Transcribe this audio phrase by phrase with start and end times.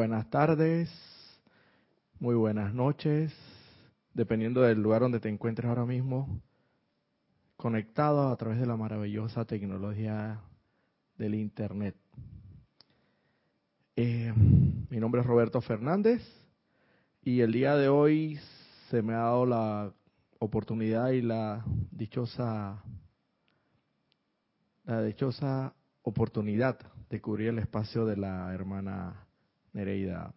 [0.00, 0.88] Buenas tardes,
[2.20, 3.34] muy buenas noches,
[4.14, 6.40] dependiendo del lugar donde te encuentres ahora mismo,
[7.58, 10.40] conectado a través de la maravillosa tecnología
[11.18, 11.96] del Internet.
[13.94, 14.32] Eh,
[14.88, 16.22] mi nombre es Roberto Fernández
[17.22, 18.40] y el día de hoy
[18.88, 19.92] se me ha dado la
[20.38, 22.82] oportunidad y la dichosa
[24.84, 26.78] la dichosa oportunidad
[27.10, 29.26] de cubrir el espacio de la hermana
[29.72, 30.34] Nereida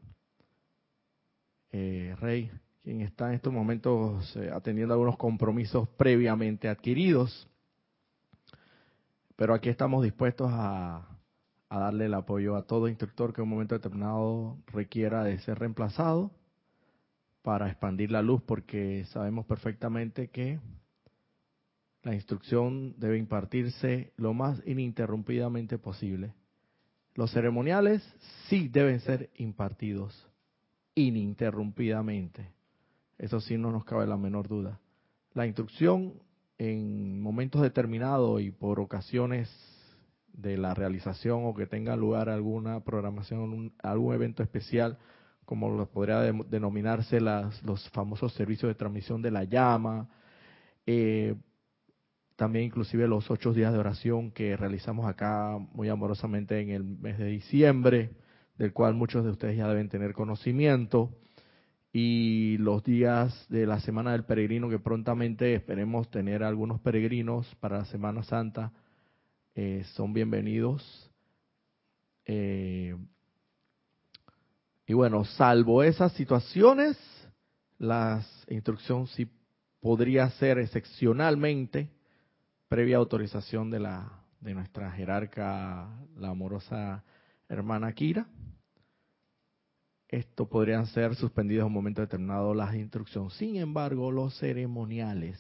[1.72, 2.52] eh, Rey,
[2.82, 7.48] quien está en estos momentos eh, atendiendo algunos compromisos previamente adquiridos.
[9.36, 11.08] Pero aquí estamos dispuestos a,
[11.70, 15.58] a darle el apoyo a todo instructor que en un momento determinado requiera de ser
[15.58, 16.32] reemplazado
[17.42, 20.60] para expandir la luz, porque sabemos perfectamente que
[22.04, 26.34] la instrucción debe impartirse lo más ininterrumpidamente posible.
[27.16, 28.04] Los ceremoniales
[28.48, 30.28] sí deben ser impartidos
[30.96, 32.52] ininterrumpidamente.
[33.18, 34.80] Eso sí no nos cabe la menor duda.
[35.34, 36.14] La instrucción
[36.58, 39.50] en momentos determinados y por ocasiones
[40.34, 44.98] de la realización o que tenga lugar alguna programación, algún evento especial,
[45.46, 50.10] como lo podría denominarse las, los famosos servicios de transmisión de la llama,
[50.86, 51.36] eh,
[52.36, 57.18] también inclusive los ocho días de oración que realizamos acá muy amorosamente en el mes
[57.18, 58.12] de diciembre,
[58.58, 61.12] del cual muchos de ustedes ya deben tener conocimiento,
[61.96, 67.80] y los días de la Semana del Peregrino, que prontamente esperemos tener algunos peregrinos para
[67.80, 68.74] la Semana Santa,
[69.54, 71.12] eh, son bienvenidos.
[72.26, 72.96] Eh,
[74.88, 76.98] y bueno, salvo esas situaciones,
[77.78, 79.28] la instrucción sí
[79.80, 81.90] podría ser excepcionalmente
[82.74, 84.12] previa autorización de la
[84.42, 87.04] de nuestra jerarca, la amorosa
[87.48, 88.26] hermana Kira.
[90.08, 93.34] Esto podrían ser suspendidos en un momento determinado las instrucciones.
[93.34, 95.40] Sin embargo, los ceremoniales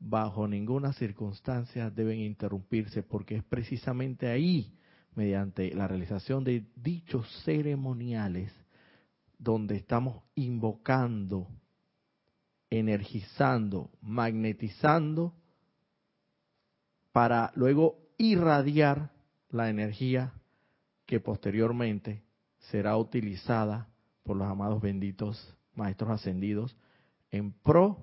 [0.00, 4.76] bajo ninguna circunstancia deben interrumpirse porque es precisamente ahí,
[5.14, 8.52] mediante la realización de dichos ceremoniales,
[9.38, 11.46] donde estamos invocando,
[12.68, 15.36] energizando, magnetizando
[17.12, 19.10] para luego irradiar
[19.50, 20.32] la energía
[21.06, 22.22] que posteriormente
[22.70, 23.88] será utilizada
[24.22, 26.76] por los amados benditos maestros ascendidos
[27.30, 27.98] en pro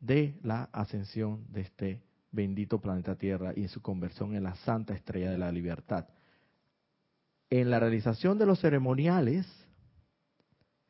[0.00, 4.94] de la ascensión de este bendito planeta Tierra y en su conversión en la santa
[4.94, 6.06] estrella de la libertad.
[7.50, 9.46] En la realización de los ceremoniales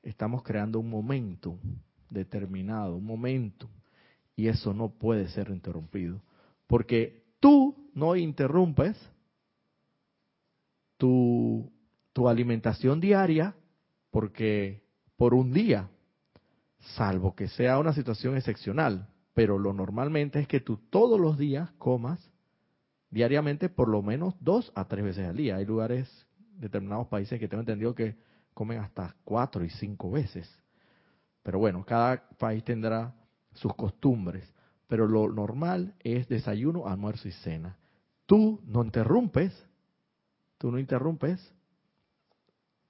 [0.03, 1.59] estamos creando un momento
[2.11, 3.69] determinado, un momento,
[4.35, 6.21] y eso no puede ser interrumpido,
[6.67, 8.97] porque tú no interrumpes
[10.97, 11.71] tu,
[12.12, 13.54] tu alimentación diaria
[14.10, 14.82] porque
[15.16, 15.88] por un día,
[16.97, 21.71] salvo que sea una situación excepcional, pero lo normalmente es que tú todos los días
[21.78, 22.31] comas
[23.10, 25.56] diariamente por lo menos dos a tres veces al día.
[25.56, 26.26] Hay lugares,
[26.56, 28.16] determinados países que tengo entendido que
[28.55, 30.49] comen hasta cuatro y cinco veces.
[31.43, 33.15] Pero bueno, cada país tendrá
[33.55, 34.53] sus costumbres
[34.88, 37.76] pero lo normal es desayuno, almuerzo y cena.
[38.26, 39.53] Tú no interrumpes,
[40.56, 41.41] tú no interrumpes.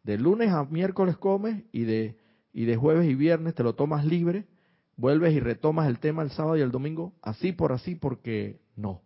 [0.04, 2.16] De lunes a miércoles comes y de,
[2.52, 4.46] y de jueves y viernes te lo tomas libre,
[4.96, 9.02] vuelves y retomas el tema el sábado y el domingo, así por así, porque no.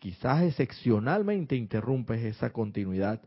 [0.00, 3.22] Quizás excepcionalmente interrumpes esa continuidad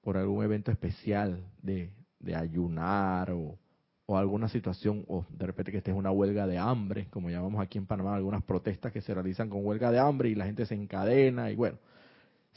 [0.00, 3.58] por algún evento especial de, de ayunar o,
[4.10, 7.78] o alguna situación, o de repente que esté una huelga de hambre, como llamamos aquí
[7.78, 10.74] en Panamá, algunas protestas que se realizan con huelga de hambre y la gente se
[10.74, 11.78] encadena y bueno,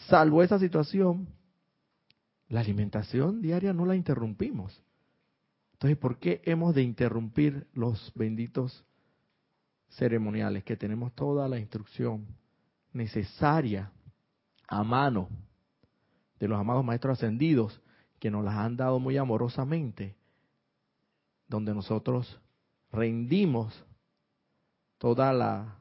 [0.08, 1.28] salvo esa situación,
[2.50, 4.84] la alimentación diaria no la interrumpimos.
[5.74, 8.84] Entonces, ¿por qué hemos de interrumpir los benditos
[9.90, 12.26] ceremoniales que tenemos toda la instrucción
[12.94, 13.92] necesaria
[14.68, 15.30] a mano
[16.40, 17.80] de los amados maestros ascendidos
[18.18, 20.16] que nos las han dado muy amorosamente?
[21.54, 22.42] Donde nosotros
[22.92, 23.86] rendimos
[24.98, 25.78] toda la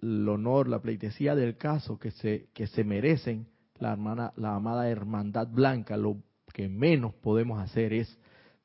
[0.00, 3.48] el honor, la pleitesía del caso que se que se merecen
[3.80, 6.22] la hermana la amada hermandad blanca, lo
[6.52, 8.16] que menos podemos hacer es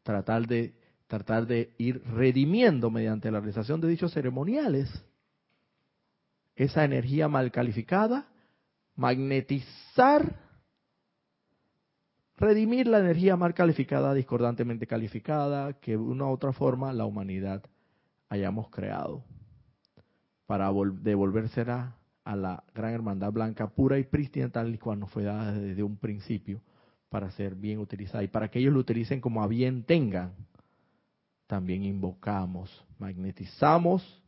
[0.03, 0.75] tratar de
[1.07, 4.87] tratar de ir redimiendo mediante la realización de dichos ceremoniales
[6.55, 8.27] esa energía mal calificada,
[8.95, 10.39] magnetizar
[12.37, 17.63] redimir la energía mal calificada, discordantemente calificada, que de una u otra forma la humanidad
[18.29, 19.23] hayamos creado,
[20.45, 20.71] para
[21.01, 25.51] devolvérsela a la gran hermandad blanca pura y prístina tal y cual nos fue dada
[25.51, 26.61] desde un principio,
[27.09, 30.33] para ser bien utilizada y para que ellos lo utilicen como a bien tengan.
[31.45, 34.23] También invocamos, magnetizamos,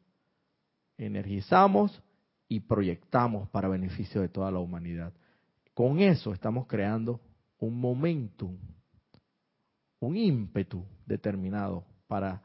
[0.95, 2.03] energizamos
[2.47, 5.13] y proyectamos para beneficio de toda la humanidad.
[5.73, 7.19] Con eso estamos creando
[7.59, 8.57] un momentum,
[9.99, 12.41] un ímpetu determinado para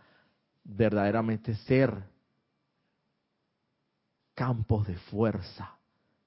[0.64, 2.04] verdaderamente ser
[4.34, 5.78] campos de fuerza,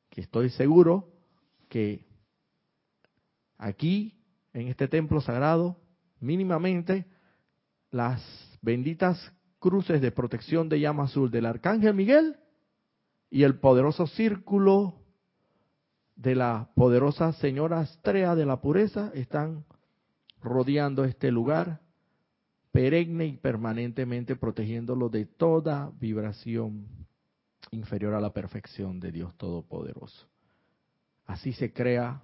[0.10, 1.12] que estoy seguro
[1.70, 2.06] que
[3.58, 4.20] aquí,
[4.54, 5.78] en este templo sagrado,
[6.20, 7.06] mínimamente
[7.90, 8.22] las
[8.62, 12.38] benditas cruces de protección de llama azul del Arcángel Miguel
[13.30, 15.03] y el poderoso círculo
[16.16, 19.66] de la poderosa Señora Astrea de la Pureza están
[20.42, 21.82] rodeando este lugar
[22.72, 26.88] perenne y permanentemente protegiéndolo de toda vibración
[27.72, 30.28] inferior a la perfección de Dios Todopoderoso.
[31.26, 32.22] Así se crea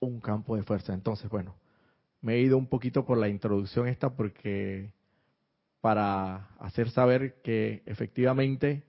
[0.00, 0.94] un campo de fuerza.
[0.94, 1.56] Entonces, bueno,
[2.20, 4.92] me he ido un poquito por la introducción esta porque
[5.80, 8.84] para hacer saber que efectivamente,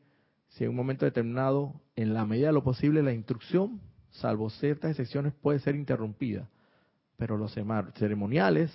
[0.49, 3.81] si en un momento determinado, en la medida de lo posible, la instrucción,
[4.17, 6.49] salvo ciertas excepciones, puede ser interrumpida.
[7.17, 8.71] Pero los ceremoniales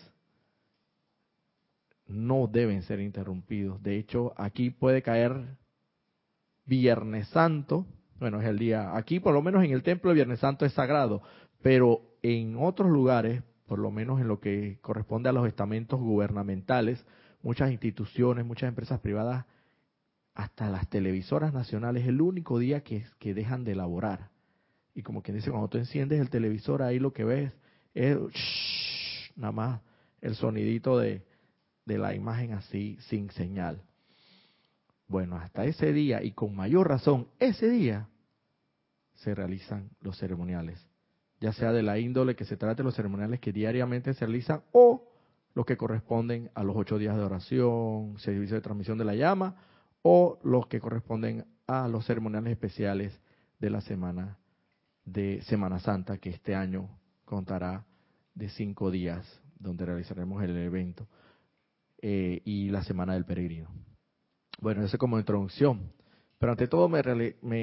[2.07, 3.83] no deben ser interrumpidos.
[3.83, 5.57] De hecho, aquí puede caer
[6.65, 7.87] Viernes Santo,
[8.19, 11.23] bueno, es el día, aquí por lo menos en el templo Viernes Santo es sagrado,
[11.61, 17.05] pero en otros lugares, por lo menos en lo que corresponde a los estamentos gubernamentales,
[17.43, 19.47] muchas instituciones, muchas empresas privadas,
[20.35, 24.31] hasta las televisoras nacionales, el único día que, que dejan de elaborar.
[24.95, 27.53] Y como quien dice, cuando tú enciendes el televisor, ahí lo que ves
[27.95, 28.19] es
[29.37, 29.81] nada más
[30.21, 31.23] el sonidito de,
[31.87, 33.83] de la imagen así sin señal.
[35.09, 38.09] Bueno, hasta ese día y con mayor razón, ese día
[39.15, 40.87] se realizan los ceremoniales,
[41.41, 45.09] ya sea de la índole que se trate los ceremoniales que diariamente se realizan o
[45.55, 49.57] los que corresponden a los ocho días de oración, servicio de transmisión de la llama,
[50.03, 53.21] o los que corresponden a los ceremoniales especiales
[53.59, 54.39] de la semana
[55.05, 56.89] de Semana Santa, que este año
[57.25, 57.85] contará
[58.35, 59.27] de cinco días,
[59.59, 61.07] donde realizaremos el evento,
[62.01, 63.69] eh, y la Semana del Peregrino.
[64.61, 65.93] Bueno, eso como introducción.
[66.39, 67.03] Pero ante todo me,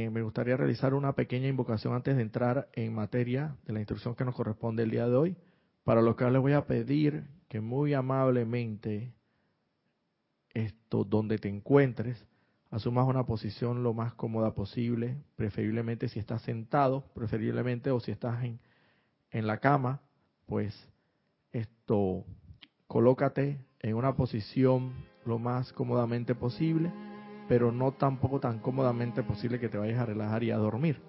[0.10, 4.24] me, gustaría realizar una pequeña invocación antes de entrar en materia de la instrucción que
[4.24, 5.38] nos corresponde el día de hoy,
[5.84, 9.12] para lo que les voy a pedir que muy amablemente
[10.54, 12.26] esto donde te encuentres,
[12.70, 18.44] asumas una posición lo más cómoda posible, preferiblemente si estás sentado, preferiblemente o si estás
[18.44, 18.60] en,
[19.32, 20.02] en la cama,
[20.46, 20.88] pues
[21.52, 22.26] esto
[22.88, 24.94] colócate en una posición
[25.26, 26.92] lo más cómodamente posible,
[27.48, 31.02] pero no tampoco tan cómodamente posible que te vayas a relajar y a dormir.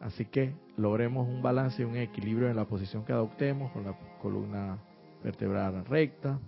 [0.00, 3.96] Así que logremos un balance y un equilibrio en la posición que adoptemos, con la
[4.20, 4.78] columna
[5.22, 6.38] vertebral recta.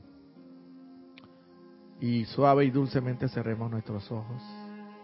[2.01, 4.43] Y suave y dulcemente cerremos nuestros ojos,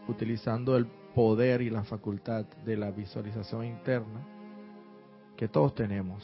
[0.06, 4.26] utilizando el poder y la facultad de la visualización interna
[5.36, 6.22] que todos tenemos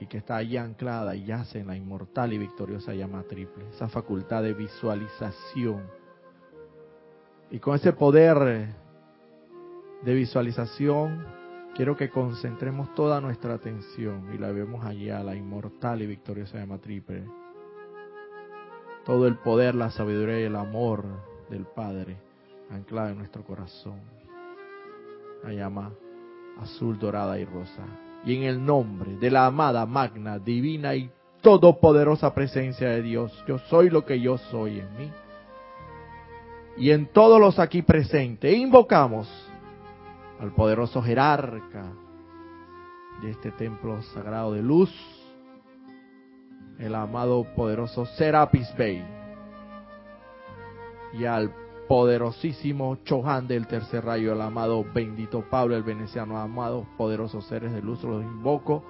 [0.00, 3.88] y que está ahí anclada y yace en la inmortal y victoriosa llama triple, esa
[3.88, 5.82] facultad de visualización.
[7.50, 8.68] Y con ese poder
[10.04, 11.24] de visualización,
[11.74, 16.78] quiero que concentremos toda nuestra atención y la vemos allá, la inmortal y victoriosa llama
[16.78, 17.24] triple.
[19.08, 21.02] Todo el poder, la sabiduría y el amor
[21.50, 22.16] del Padre
[22.70, 23.98] anclado en nuestro corazón.
[25.42, 25.90] La llama
[26.60, 27.84] azul, dorada y rosa
[28.24, 31.10] y en el nombre de la amada, magna, divina y
[31.40, 35.10] todopoderosa presencia de Dios, yo soy lo que yo soy en mí.
[36.76, 39.28] Y en todos los aquí presentes, invocamos
[40.40, 41.92] al poderoso jerarca
[43.22, 44.90] de este templo sagrado de luz,
[46.78, 49.04] el amado poderoso Serapis Bey,
[51.18, 51.52] y al
[51.88, 57.80] poderosísimo Chohan del tercer rayo, el amado bendito Pablo el veneciano, amados poderosos seres de
[57.80, 58.84] luz, los invoco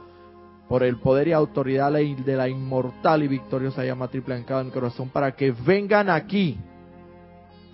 [0.68, 5.08] por el poder y autoridad de la inmortal y victoriosa llama triple en cada corazón
[5.08, 6.58] para que vengan aquí,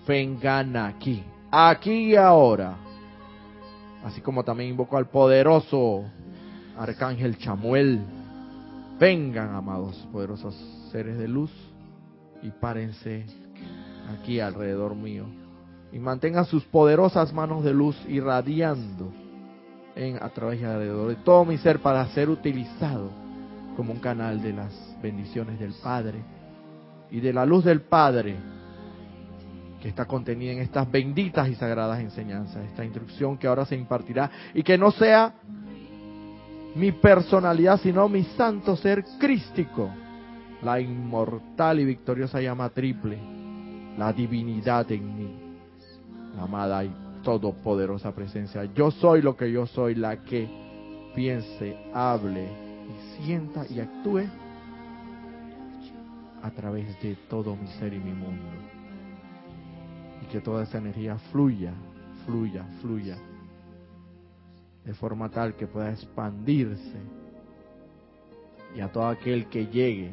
[0.07, 2.77] vengan aquí, aquí y ahora.
[4.05, 6.03] Así como también invoco al poderoso
[6.77, 8.14] arcángel Chamuel.
[8.99, 10.55] Vengan, amados poderosos
[10.91, 11.51] seres de luz,
[12.41, 13.25] y párense
[14.13, 15.25] aquí alrededor mío
[15.91, 19.11] y mantenga sus poderosas manos de luz irradiando
[19.95, 23.09] en, a través y alrededor de todo mi ser para ser utilizado
[23.75, 26.19] como un canal de las bendiciones del Padre
[27.09, 28.35] y de la luz del Padre
[29.81, 34.29] que está contenida en estas benditas y sagradas enseñanzas, esta instrucción que ahora se impartirá
[34.53, 35.33] y que no sea
[36.75, 39.89] mi personalidad, sino mi santo ser crístico,
[40.61, 43.17] la inmortal y victoriosa llama triple,
[43.97, 45.35] la divinidad en mí,
[46.35, 48.65] la amada y todopoderosa presencia.
[48.73, 50.49] Yo soy lo que yo soy, la que
[51.15, 54.23] piense, hable y sienta y actúe
[56.43, 58.45] a través de todo mi ser y mi mundo.
[60.21, 61.73] Y que toda esa energía fluya,
[62.25, 63.17] fluya, fluya
[64.85, 66.99] de forma tal que pueda expandirse.
[68.75, 70.11] Y a todo aquel que llegue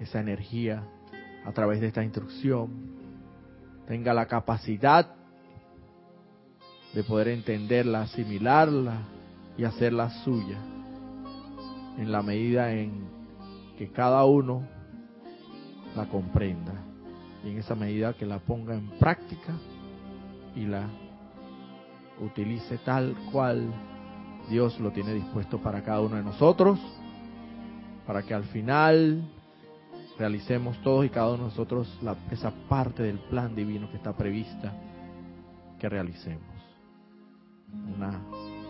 [0.00, 0.82] esa energía
[1.44, 2.94] a través de esta instrucción
[3.86, 5.14] tenga la capacidad
[6.94, 9.02] de poder entenderla, asimilarla
[9.56, 10.58] y hacerla suya
[11.98, 13.06] en la medida en
[13.78, 14.66] que cada uno
[15.96, 16.72] la comprenda
[17.44, 19.54] y en esa medida que la ponga en práctica
[20.56, 20.88] y la
[22.20, 23.72] utilice tal cual
[24.48, 26.78] Dios lo tiene dispuesto para cada uno de nosotros,
[28.06, 29.22] para que al final
[30.18, 34.12] realicemos todos y cada uno de nosotros la, esa parte del plan divino que está
[34.12, 34.72] prevista
[35.78, 36.54] que realicemos.
[37.96, 38.20] Una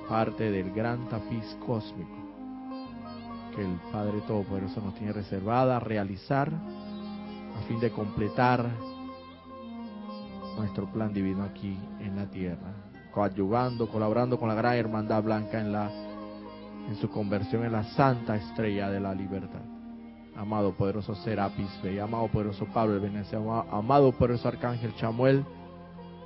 [0.09, 2.25] parte del gran tapiz cósmico
[3.55, 8.69] que el Padre Todopoderoso nos tiene reservada a realizar a fin de completar
[10.57, 12.84] nuestro plan divino aquí en la tierra
[13.15, 15.91] coadyuvando, colaborando con la gran hermandad blanca en la
[16.89, 19.63] en su conversión en la santa estrella de la libertad.
[20.37, 25.45] Amado poderoso Serapis Bey, amado poderoso Pablo el Veneciano, amado poderoso Arcángel Chamuel,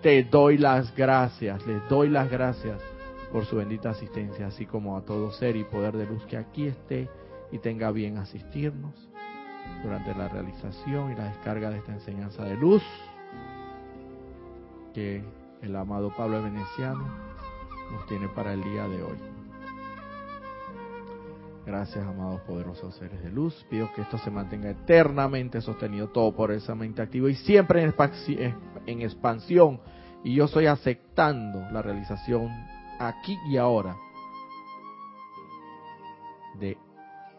[0.02, 2.80] te doy las gracias, les doy las gracias
[3.30, 6.66] por su bendita asistencia, así como a todo ser y poder de luz que aquí
[6.66, 7.08] esté
[7.52, 8.94] y tenga bien asistirnos
[9.82, 12.82] durante la realización y la descarga de esta enseñanza de luz
[14.94, 15.22] que
[15.62, 17.04] el amado Pablo Veneciano
[17.92, 19.18] nos tiene para el día de hoy.
[21.66, 23.66] Gracias, amados poderosos seres de luz.
[23.68, 29.02] Pido que esto se mantenga eternamente sostenido, todo por esa mente activo y siempre en
[29.02, 29.80] expansión.
[30.24, 32.48] Y yo estoy aceptando la realización
[32.98, 33.96] aquí y ahora
[36.58, 36.78] de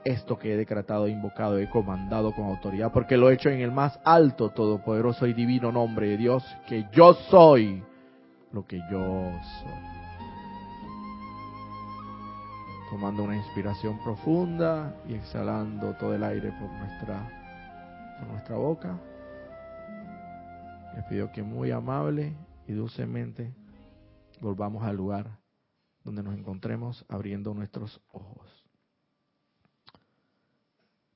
[0.06, 3.72] esto que he decretado, invocado, he comandado con autoridad, porque lo he hecho en el
[3.72, 7.84] más alto, todopoderoso y divino nombre de Dios, que yo soy
[8.52, 10.00] lo que yo soy.
[12.90, 19.00] Tomando una inspiración profunda y exhalando todo el aire por nuestra, por nuestra boca.
[20.96, 22.36] Les pido que muy amable
[22.68, 23.54] y dulcemente
[24.42, 25.38] volvamos al lugar
[26.04, 28.48] donde nos encontremos abriendo nuestros ojos.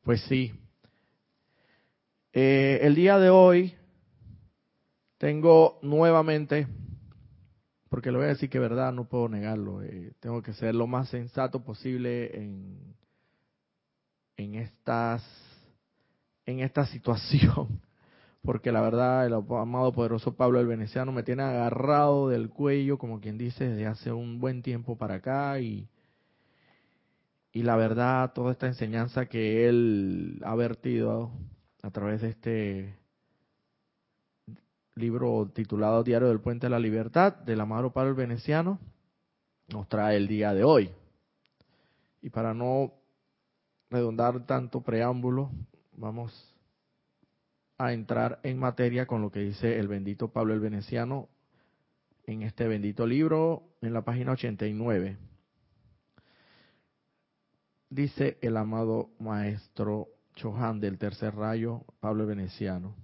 [0.04, 0.54] Pues sí,
[2.34, 3.75] eh, el día de hoy
[5.18, 6.68] tengo nuevamente
[7.94, 9.84] porque le voy a decir que verdad, no puedo negarlo.
[9.84, 12.96] Eh, tengo que ser lo más sensato posible en,
[14.36, 15.24] en estas
[16.48, 17.80] en esta situación,
[18.42, 23.22] porque la verdad el amado poderoso Pablo el Veneciano me tiene agarrado del cuello, como
[23.22, 25.88] quien dice, desde hace un buen tiempo para acá y
[27.52, 31.30] y la verdad toda esta enseñanza que él ha vertido
[31.84, 32.98] a través de este
[34.96, 38.80] libro titulado Diario del Puente de la Libertad, del amado Pablo el Veneciano,
[39.70, 40.92] nos trae el día de hoy.
[42.22, 42.94] Y para no
[43.90, 45.52] redundar tanto preámbulo,
[45.94, 46.54] vamos
[47.78, 51.30] a entrar en materia con lo que dice el bendito Pablo el Veneciano
[52.26, 55.18] en este bendito libro, en la página 89.
[57.90, 62.96] Dice el amado maestro Chohan del tercer rayo, Pablo el Veneciano.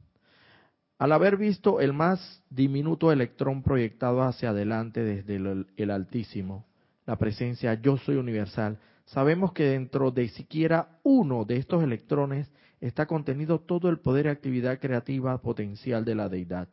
[1.00, 6.65] Al haber visto el más diminuto electrón proyectado hacia adelante desde el, Altísimo,
[7.06, 12.51] la presencia yo soy universal, sabemos que dentro de siquiera uno de estos electrones
[12.82, 16.68] está contenido todo el poder y actividad creativa potencial de la deidad.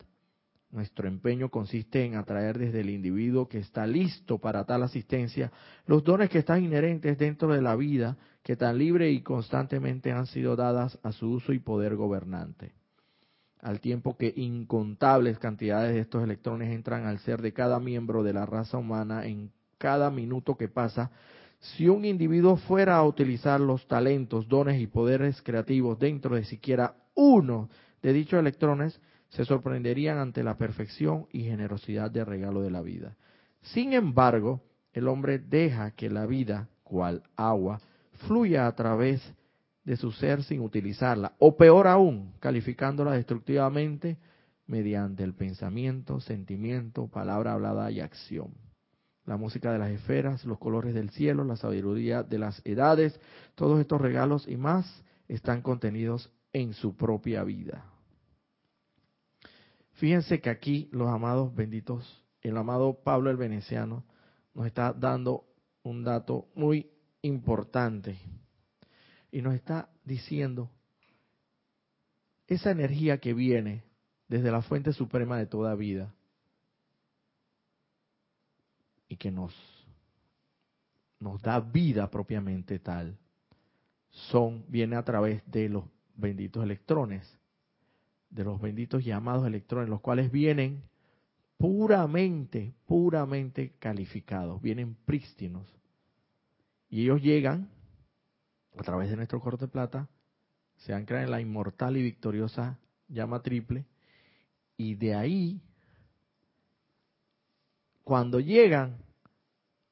[0.72, 5.52] Nuestro empeño consiste en atraer desde el individuo que está listo para tal asistencia
[5.86, 10.26] los dones que están inherentes dentro de la vida que tan libre y constantemente han
[10.26, 12.72] sido dadas a su uso y poder gobernante
[13.60, 18.32] al tiempo que incontables cantidades de estos electrones entran al ser de cada miembro de
[18.32, 21.10] la raza humana en cada minuto que pasa,
[21.58, 26.96] si un individuo fuera a utilizar los talentos, dones y poderes creativos dentro de siquiera
[27.14, 27.68] uno
[28.02, 33.16] de dichos electrones, se sorprenderían ante la perfección y generosidad de regalo de la vida.
[33.62, 37.80] Sin embargo, el hombre deja que la vida, cual agua,
[38.26, 39.20] fluya a través
[39.86, 44.18] de su ser sin utilizarla, o peor aún, calificándola destructivamente
[44.66, 48.52] mediante el pensamiento, sentimiento, palabra hablada y acción.
[49.24, 53.20] la música de las esferas, los colores del cielo, la sabiduría de las edades,
[53.56, 57.84] todos estos regalos y más están contenidos en su propia vida.
[59.94, 64.04] Fíjense que aquí los amados benditos, el amado Pablo el Veneciano,
[64.54, 65.44] nos está dando
[65.82, 66.88] un dato muy
[67.22, 68.16] importante
[69.30, 70.70] y nos está diciendo
[72.46, 73.82] esa energía que viene
[74.28, 76.14] desde la fuente suprema de toda vida
[79.08, 79.54] y que nos,
[81.20, 83.16] nos da vida propiamente tal,
[84.10, 85.84] son, viene a través de los
[86.16, 87.38] benditos electrones,
[88.30, 90.82] de los benditos llamados electrones, los cuales vienen
[91.58, 95.66] puramente, puramente calificados, vienen prístinos.
[96.88, 97.68] Y ellos llegan
[98.76, 100.08] a través de nuestro corte plata,
[100.76, 102.78] se anclan en la inmortal y victoriosa
[103.08, 103.86] llama triple,
[104.76, 105.60] y de ahí,
[108.04, 108.98] cuando llegan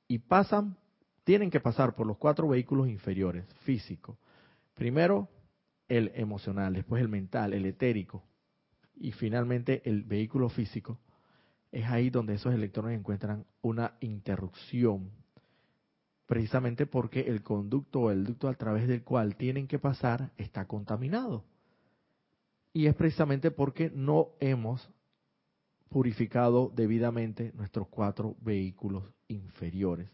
[0.07, 0.77] y pasan,
[1.25, 4.19] tienen que pasar por los cuatro vehículos inferiores, físico.
[4.75, 5.29] Primero,
[5.89, 8.23] el emocional, después el mental, el etérico,
[8.97, 10.99] y finalmente el vehículo físico.
[11.73, 15.11] Es ahí donde esos electrones encuentran una interrupción
[16.27, 20.67] precisamente porque el conducto o el ducto a través del cual tienen que pasar está
[20.67, 21.45] contaminado.
[22.73, 24.89] Y es precisamente porque no hemos
[25.89, 30.09] purificado debidamente nuestros cuatro vehículos inferiores.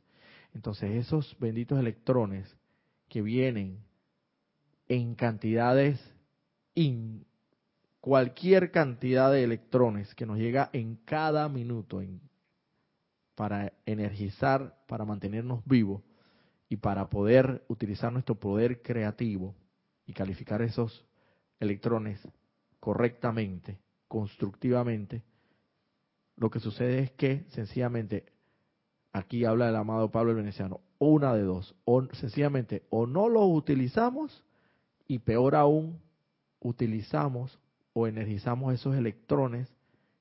[0.53, 2.55] Entonces esos benditos electrones
[3.09, 3.79] que vienen
[4.89, 5.99] en cantidades,
[8.01, 12.21] cualquier cantidad de electrones que nos llega en cada minuto, en
[13.35, 16.03] para energizar, para mantenernos vivos
[16.71, 19.57] y para poder utilizar nuestro poder creativo
[20.07, 21.05] y calificar esos
[21.59, 22.21] electrones
[22.79, 25.25] correctamente, constructivamente,
[26.37, 28.25] lo que sucede es que sencillamente,
[29.13, 33.49] aquí habla el amado Pablo el Veneciano, una de dos, o sencillamente o no los
[33.49, 34.45] utilizamos
[35.09, 36.01] y peor aún,
[36.61, 37.59] utilizamos
[37.95, 39.69] o energizamos esos electrones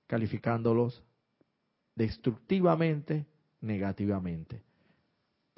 [0.08, 1.04] calificándolos
[1.94, 3.28] destructivamente,
[3.62, 4.64] negativamente.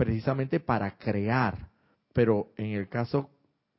[0.01, 1.69] Precisamente para crear.
[2.11, 3.29] Pero en el caso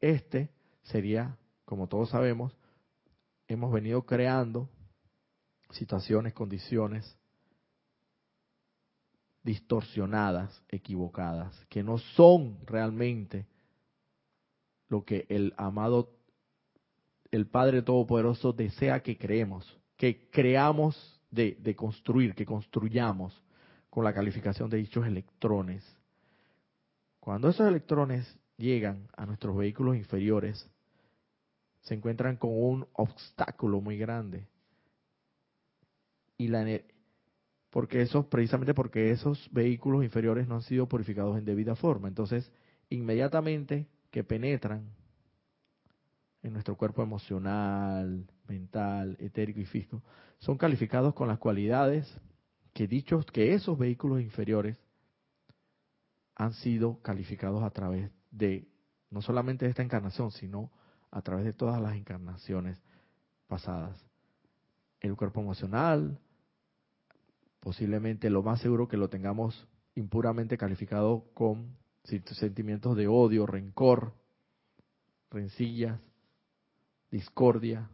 [0.01, 0.51] este
[0.85, 2.57] sería, como todos sabemos,
[3.49, 4.69] hemos venido creando
[5.71, 7.19] situaciones, condiciones
[9.43, 13.49] distorsionadas, equivocadas, que no son realmente
[14.89, 16.09] lo que el amado,
[17.33, 23.43] el Padre Todopoderoso desea que creemos, que creamos de, construir, que construyamos
[23.91, 25.85] con la calificación de dichos electrones.
[27.23, 30.69] Cuando esos electrones llegan a nuestros vehículos inferiores,
[31.83, 34.49] se encuentran con un obstáculo muy grande.
[36.37, 36.67] Y la
[37.71, 42.09] porque eso precisamente porque esos vehículos inferiores no han sido purificados en debida forma.
[42.09, 42.51] Entonces,
[42.91, 44.91] inmediatamente que penetran
[46.43, 50.03] en nuestro cuerpo emocional, mental, etérico y físico,
[50.41, 52.13] son calificados con las cualidades
[52.73, 54.82] que dichos que esos vehículos inferiores
[56.43, 58.69] han sido calificados a través de
[59.11, 60.71] no solamente de esta encarnación, sino
[61.11, 62.79] a través de todas las encarnaciones
[63.47, 64.03] pasadas.
[65.01, 66.19] El cuerpo emocional,
[67.61, 74.15] posiblemente lo más seguro que lo tengamos impuramente calificado con sentimientos de odio, rencor,
[75.31, 76.01] rencillas,
[77.11, 77.91] discordia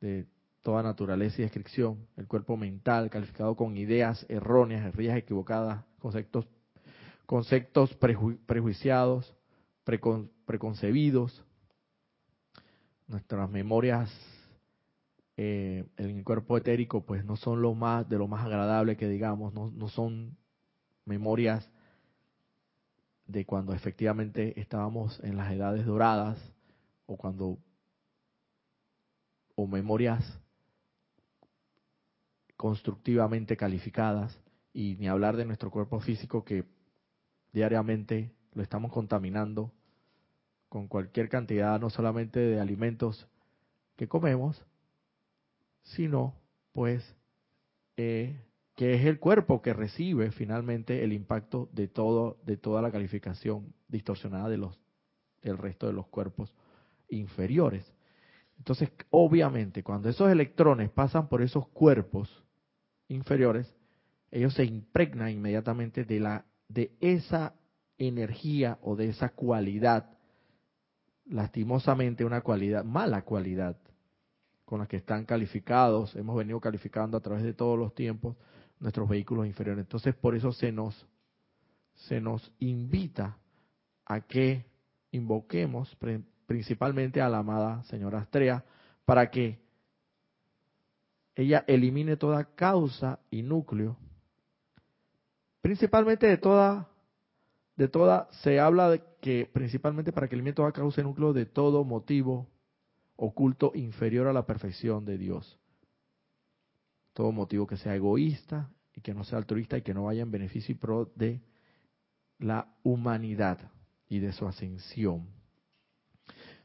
[0.00, 0.26] de
[0.62, 6.46] toda naturaleza y descripción, el cuerpo mental calificado con ideas erróneas, ideas equivocadas, conceptos,
[7.30, 9.32] conceptos prejuiciados,
[9.84, 11.44] preconcebidos,
[13.06, 14.10] nuestras memorias
[15.36, 19.06] eh, en el cuerpo etérico pues no son lo más de lo más agradable que
[19.06, 20.36] digamos, no, no son
[21.04, 21.70] memorias
[23.26, 26.36] de cuando efectivamente estábamos en las edades doradas
[27.06, 27.58] o cuando
[29.54, 30.24] o memorias
[32.56, 34.36] constructivamente calificadas.
[34.72, 36.79] Y ni hablar de nuestro cuerpo físico que
[37.52, 39.72] diariamente lo estamos contaminando
[40.68, 43.28] con cualquier cantidad no solamente de alimentos
[43.96, 44.64] que comemos,
[45.82, 46.34] sino
[46.72, 47.16] pues
[47.96, 48.40] eh,
[48.76, 53.74] que es el cuerpo que recibe finalmente el impacto de todo de toda la calificación
[53.88, 54.80] distorsionada de los
[55.42, 56.54] del resto de los cuerpos
[57.08, 57.92] inferiores.
[58.58, 62.44] Entonces, obviamente, cuando esos electrones pasan por esos cuerpos
[63.08, 63.74] inferiores,
[64.30, 67.54] ellos se impregnan inmediatamente de la de esa
[67.98, 70.10] energía o de esa cualidad,
[71.26, 73.76] lastimosamente una cualidad, mala cualidad,
[74.64, 78.36] con la que están calificados, hemos venido calificando a través de todos los tiempos
[78.78, 79.82] nuestros vehículos inferiores.
[79.82, 81.06] Entonces, por eso se nos,
[81.94, 83.36] se nos invita
[84.06, 84.64] a que
[85.10, 85.96] invoquemos
[86.46, 88.64] principalmente a la amada señora Astrea
[89.04, 89.58] para que
[91.34, 93.96] ella elimine toda causa y núcleo,
[95.60, 96.88] principalmente de toda,
[97.76, 101.46] de toda, se habla de que principalmente para que elimine toda causa y núcleo de
[101.46, 102.48] todo motivo
[103.16, 105.58] oculto inferior a la perfección de Dios.
[107.12, 110.30] Todo motivo que sea egoísta y que no sea altruista y que no vaya en
[110.30, 111.40] beneficio y pro de
[112.38, 113.70] la humanidad
[114.08, 115.28] y de su ascensión.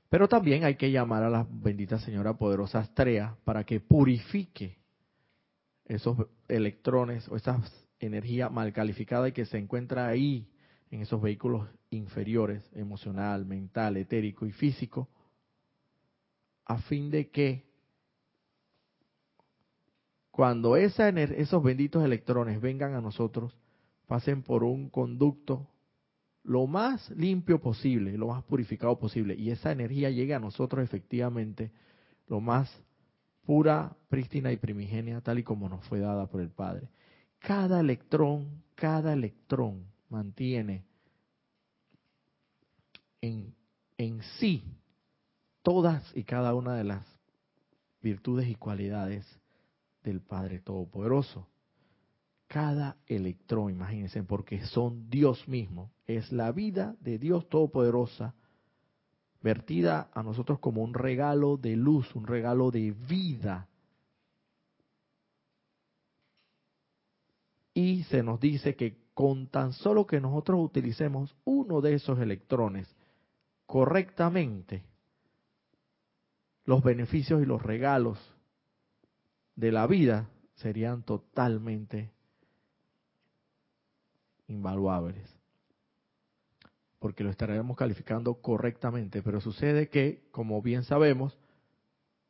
[0.09, 4.77] Pero también hay que llamar a la bendita Señora Poderosa Astrea para que purifique
[5.85, 7.61] esos electrones o esa
[7.99, 10.47] energía mal calificada y que se encuentra ahí
[10.91, 15.09] en esos vehículos inferiores, emocional, mental, etérico y físico,
[16.65, 17.65] a fin de que
[20.31, 23.57] cuando esa, esos benditos electrones vengan a nosotros,
[24.07, 25.69] pasen por un conducto
[26.43, 31.71] lo más limpio posible, lo más purificado posible, y esa energía llegue a nosotros efectivamente
[32.27, 32.69] lo más
[33.45, 36.89] pura, prístina y primigenia, tal y como nos fue dada por el Padre.
[37.45, 40.83] Cada electrón, cada electrón mantiene
[43.21, 43.53] en,
[43.99, 44.63] en sí
[45.61, 47.05] todas y cada una de las
[48.01, 49.27] virtudes y cualidades
[50.03, 51.47] del Padre Todopoderoso.
[52.47, 58.33] Cada electrón, imagínense, porque son Dios mismo, es la vida de Dios Todopoderosa,
[59.43, 63.67] vertida a nosotros como un regalo de luz, un regalo de vida.
[67.75, 72.87] Y se nos dice que con tan solo que nosotros utilicemos uno de esos electrones
[73.65, 74.83] correctamente,
[76.63, 78.17] los beneficios y los regalos
[79.57, 82.11] de la vida serían totalmente
[84.47, 85.29] invaluables.
[86.99, 89.21] Porque lo estaremos calificando correctamente.
[89.21, 91.37] Pero sucede que, como bien sabemos,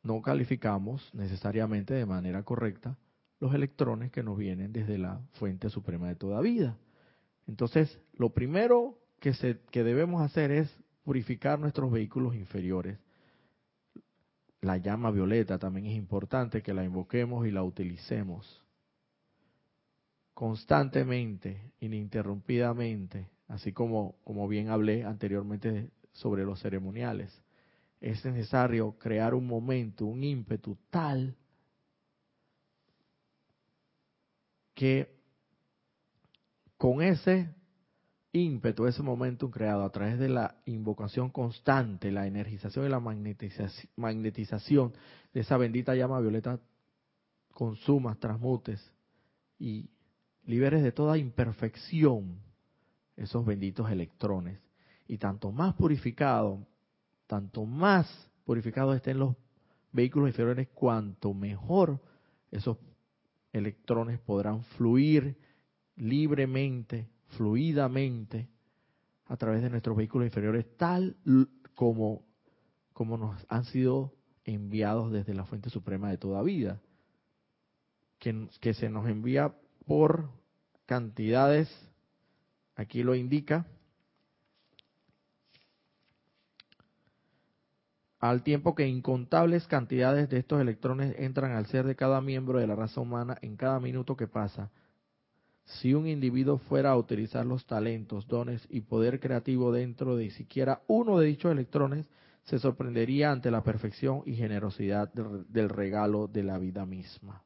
[0.01, 2.97] no calificamos necesariamente de manera correcta
[3.39, 6.78] los electrones que nos vienen desde la fuente suprema de toda vida.
[7.48, 12.98] Entonces, lo primero que, se, que debemos hacer es purificar nuestros vehículos inferiores
[14.65, 18.63] la llama violeta también es importante que la invoquemos y la utilicemos
[20.34, 27.41] constantemente, ininterrumpidamente, así como, como bien hablé anteriormente sobre los ceremoniales.
[28.02, 31.38] Es necesario crear un momento, un ímpetu tal
[34.76, 35.16] que
[36.78, 37.50] con ese
[38.34, 44.94] ímpetu, ese momentum creado a través de la invocación constante, la energización y la magnetización
[45.34, 46.60] de esa bendita llama violeta,
[47.54, 48.92] consumas, transmutes
[49.58, 49.90] y
[50.44, 52.42] liberes de toda imperfección
[53.16, 54.60] esos benditos electrones.
[55.08, 56.68] Y tanto más purificado,
[57.28, 59.36] tanto más purificados estén los
[59.94, 62.02] vehículos inferiores, cuanto mejor
[62.52, 62.78] esos
[63.56, 65.38] electrones podrán fluir
[65.96, 68.50] libremente fluidamente
[69.26, 71.18] a través de nuestros vehículos inferiores, tal
[71.74, 72.24] como,
[72.94, 74.13] como nos han sido
[74.44, 76.82] enviados desde la fuente suprema de toda vida,
[78.20, 80.30] que, que se nos envía por
[80.86, 81.70] cantidades,
[82.76, 83.65] aquí lo indica,
[88.19, 92.67] al tiempo que incontables cantidades de estos electrones entran al ser de cada miembro de
[92.67, 94.71] la raza humana en cada minuto que pasa,
[95.65, 100.82] si un individuo fuera a utilizar los talentos, dones y poder creativo dentro de siquiera
[100.88, 102.08] uno de dichos electrones,
[102.43, 107.43] se sorprendería ante la perfección y generosidad del regalo de la vida misma.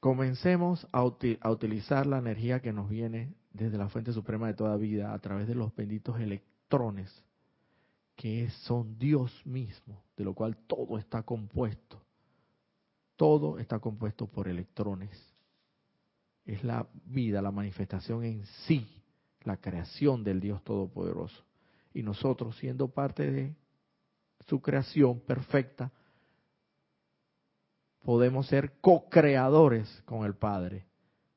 [0.00, 5.12] Comencemos a, utilizar la energía que nos viene desde la fuente suprema de toda vida
[5.12, 7.24] a través de los benditos electrones,
[8.16, 12.00] que son Dios mismo, de lo cual todo está compuesto
[13.20, 15.10] todo está compuesto por electrones.
[16.46, 18.88] Es la vida, la manifestación en sí,
[19.42, 21.44] la creación del Dios Todopoderoso.
[21.92, 23.54] Y nosotros, siendo parte de
[24.48, 25.92] su creación perfecta,
[28.02, 30.86] podemos ser co-creadores con el Padre,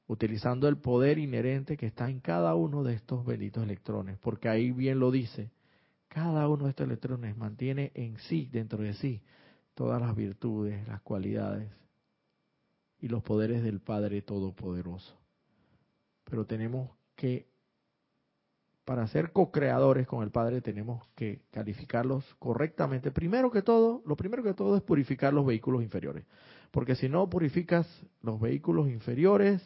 [0.08, 4.72] utilizando el poder inherente que está en cada uno de estos benditos electrones, porque ahí
[4.72, 5.52] bien lo dice,
[6.08, 9.22] cada uno de estos electrones mantiene en sí, dentro de sí,
[9.74, 11.70] todas las virtudes, las cualidades
[13.00, 15.18] y los poderes del Padre Todopoderoso.
[16.24, 17.48] Pero tenemos que
[18.86, 23.12] para ser co-creadores con el Padre tenemos que calificarlos correctamente.
[23.12, 26.26] Primero que todo, lo primero que todo es purificar los vehículos inferiores.
[26.72, 27.88] Porque si no purificas
[28.22, 29.62] los vehículos inferiores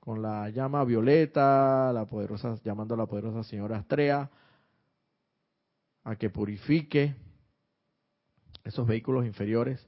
[0.00, 4.30] con la llama violeta, la poderosa, llamando a la poderosa señora Astrea,
[6.02, 7.14] a que purifique
[8.64, 9.86] esos vehículos inferiores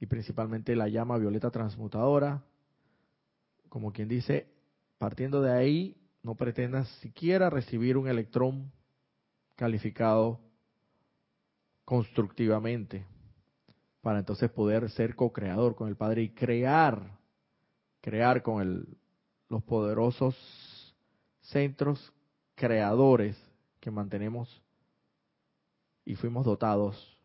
[0.00, 2.42] y principalmente la llama violeta transmutadora,
[3.68, 4.48] como quien dice,
[4.98, 8.72] partiendo de ahí no pretendas siquiera recibir un electrón
[9.54, 10.40] calificado
[11.84, 13.06] constructivamente
[14.00, 17.18] para entonces poder ser co-creador con el Padre y crear,
[18.00, 18.98] crear con el,
[19.48, 20.36] los poderosos
[21.40, 22.12] centros
[22.54, 23.36] creadores
[23.80, 24.62] que mantenemos
[26.04, 27.16] y fuimos dotados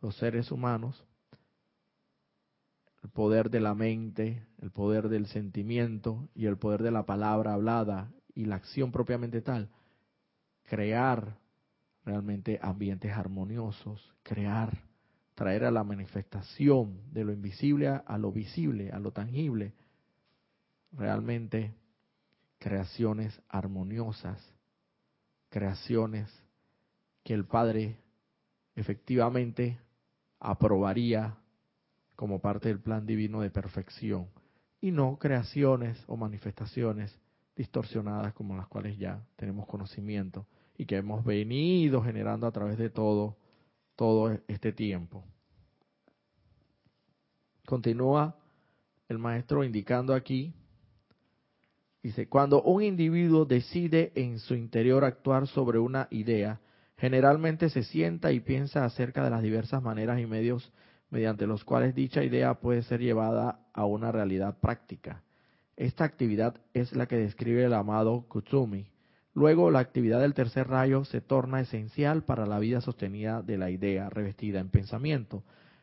[0.00, 1.04] los seres humanos,
[3.02, 7.54] el poder de la mente, el poder del sentimiento y el poder de la palabra
[7.54, 9.70] hablada y la acción propiamente tal,
[10.64, 11.36] crear
[12.04, 14.82] realmente ambientes armoniosos, crear,
[15.34, 19.74] traer a la manifestación de lo invisible a, lo visible, a lo tangible,
[20.92, 21.74] realmente
[22.58, 24.40] creaciones armoniosas,
[25.48, 26.28] creaciones
[27.24, 27.98] que el Padre
[28.74, 29.78] efectivamente
[30.38, 31.36] aprobaría
[32.16, 34.28] como parte del plan divino de perfección
[34.80, 37.18] y no creaciones o manifestaciones
[37.56, 42.90] distorsionadas como las cuales ya tenemos conocimiento y que hemos venido generando a través de
[42.90, 43.36] todo
[43.96, 45.24] todo este tiempo.
[47.66, 48.36] Continúa
[49.08, 50.54] el maestro indicando aquí
[52.02, 56.60] dice, cuando un individuo decide en su interior actuar sobre una idea,
[56.96, 60.72] generalmente se sienta y piensa acerca de las diversas maneras y medios
[61.10, 65.22] mediante los cuales dicha idea puede ser llevada a una realidad práctica.
[65.76, 68.86] Esta actividad es la que describe el amado Kutsumi.
[69.34, 73.70] Luego, la actividad del tercer rayo se torna esencial para la vida sostenida de la
[73.70, 75.42] idea revestida en pensamiento.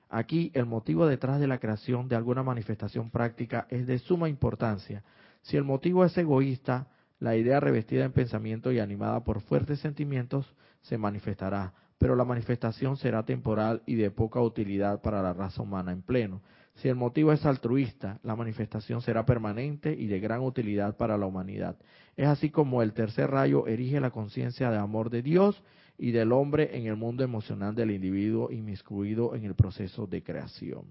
[0.09, 5.03] Aquí, el motivo detrás de la creación de alguna manifestación práctica es de suma importancia.
[5.41, 6.87] Si el motivo es egoísta,
[7.19, 12.95] la idea revestida en pensamiento y animada por fuertes sentimientos se manifestará, pero la manifestación
[12.95, 16.41] será temporal y de poca utilidad para la raza humana en pleno.
[16.75, 21.25] Si el motivo es altruista, la manifestación será permanente y de gran utilidad para la
[21.25, 21.77] humanidad.
[22.15, 25.61] Es así como el tercer rayo erige la conciencia de amor de Dios
[25.97, 30.85] y del hombre en el mundo emocional del individuo inmiscuido en el proceso de creación.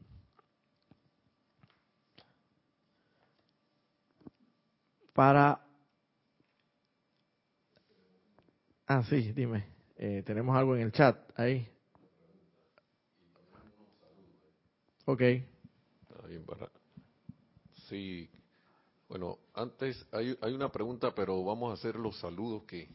[5.18, 5.60] Para...
[8.86, 9.66] Ah, sí, dime.
[9.96, 11.68] Eh, tenemos algo en el chat ahí.
[15.06, 15.22] Ok.
[17.88, 18.30] Sí,
[19.08, 22.88] bueno, antes hay, hay una pregunta, pero vamos a hacer los saludos que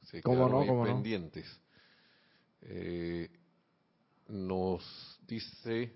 [0.00, 1.46] se quedaron pendientes.
[2.62, 3.30] Eh,
[4.26, 4.82] nos
[5.28, 5.94] dice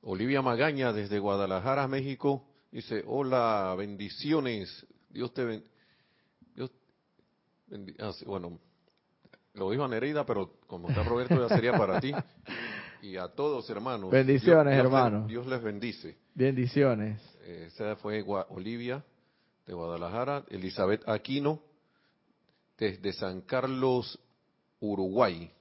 [0.00, 5.70] Olivia Magaña desde Guadalajara, México, dice, hola, bendiciones, Dios te bendiga.
[6.54, 6.70] Dios
[8.00, 8.58] ah, bueno,
[9.54, 12.12] lo dijo a Nereida, pero como está Roberto ya sería para ti.
[13.02, 14.10] y a todos, hermanos.
[14.10, 15.28] Bendiciones, hermanos.
[15.28, 16.16] Dios les bendice.
[16.34, 17.20] Bendiciones.
[17.42, 19.04] Eh, esa fue Olivia
[19.66, 21.60] de Guadalajara, Elizabeth Aquino
[22.78, 24.18] desde San Carlos,
[24.80, 25.52] Uruguay.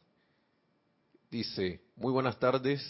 [1.30, 2.82] Dice, muy buenas tardes.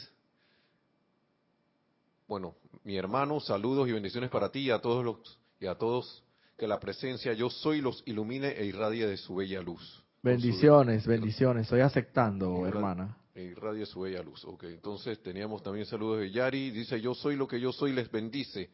[2.27, 6.23] Bueno, mi hermano, saludos y bendiciones para ti y a todos los y a todos
[6.57, 10.03] que la presencia yo soy los ilumine e irradie de su bella luz.
[10.23, 11.63] Bendiciones, bendiciones.
[11.63, 13.17] Estoy aceptando, hermana.
[13.33, 14.43] E irradie su bella luz.
[14.45, 16.71] Ok, entonces teníamos también saludos de Yari.
[16.71, 18.69] Dice, yo soy lo que yo soy, les bendice.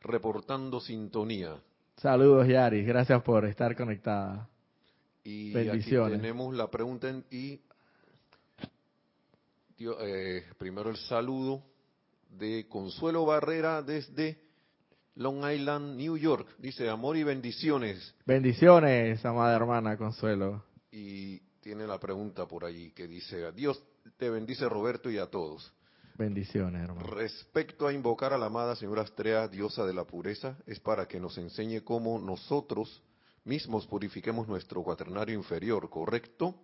[0.00, 1.56] Reportando sintonía.
[1.96, 2.84] Saludos, Yari.
[2.84, 4.48] Gracias por estar conectada.
[5.24, 6.14] Y Bendiciones.
[6.14, 7.60] Aquí tenemos la pregunta y
[9.78, 11.71] eh, primero el saludo
[12.38, 14.38] de Consuelo Barrera desde
[15.14, 16.48] Long Island, New York.
[16.58, 18.14] Dice amor y bendiciones.
[18.26, 23.82] Bendiciones, amada hermana Consuelo y tiene la pregunta por allí que dice, Dios
[24.18, 25.72] te bendice Roberto y a todos.
[26.18, 27.06] Bendiciones, hermano.
[27.06, 31.18] Respecto a invocar a la amada señora Astrea, diosa de la pureza, es para que
[31.18, 33.02] nos enseñe cómo nosotros
[33.44, 36.54] mismos purifiquemos nuestro cuaternario inferior, ¿correcto?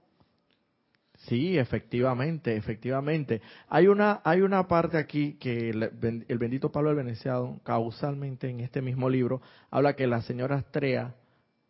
[1.27, 3.43] Sí, efectivamente, efectivamente.
[3.69, 8.61] Hay una, hay una parte aquí que el, el bendito Pablo del Veneciado, causalmente en
[8.61, 11.15] este mismo libro, habla que la señora Astrea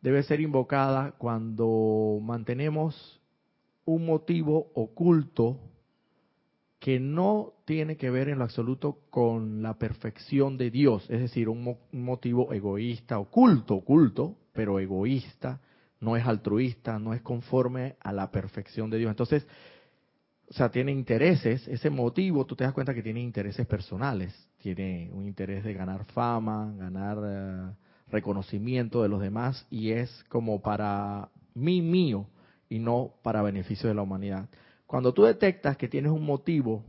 [0.00, 3.20] debe ser invocada cuando mantenemos
[3.84, 5.58] un motivo oculto
[6.78, 11.48] que no tiene que ver en lo absoluto con la perfección de Dios, es decir,
[11.48, 15.60] un, motivo egoísta, oculto, oculto, pero egoísta,
[16.00, 19.10] no es altruista, no es conforme a la perfección de Dios.
[19.10, 19.46] Entonces,
[20.50, 25.10] o sea, tiene intereses, ese motivo, tú te das cuenta que tiene intereses personales, tiene
[25.12, 27.70] un interés de ganar fama, ganar eh,
[28.10, 32.26] reconocimiento de los demás y es como para mí mío
[32.70, 34.48] y no para beneficio de la humanidad.
[34.86, 36.82] Cuando tú detectas que tienes un motivo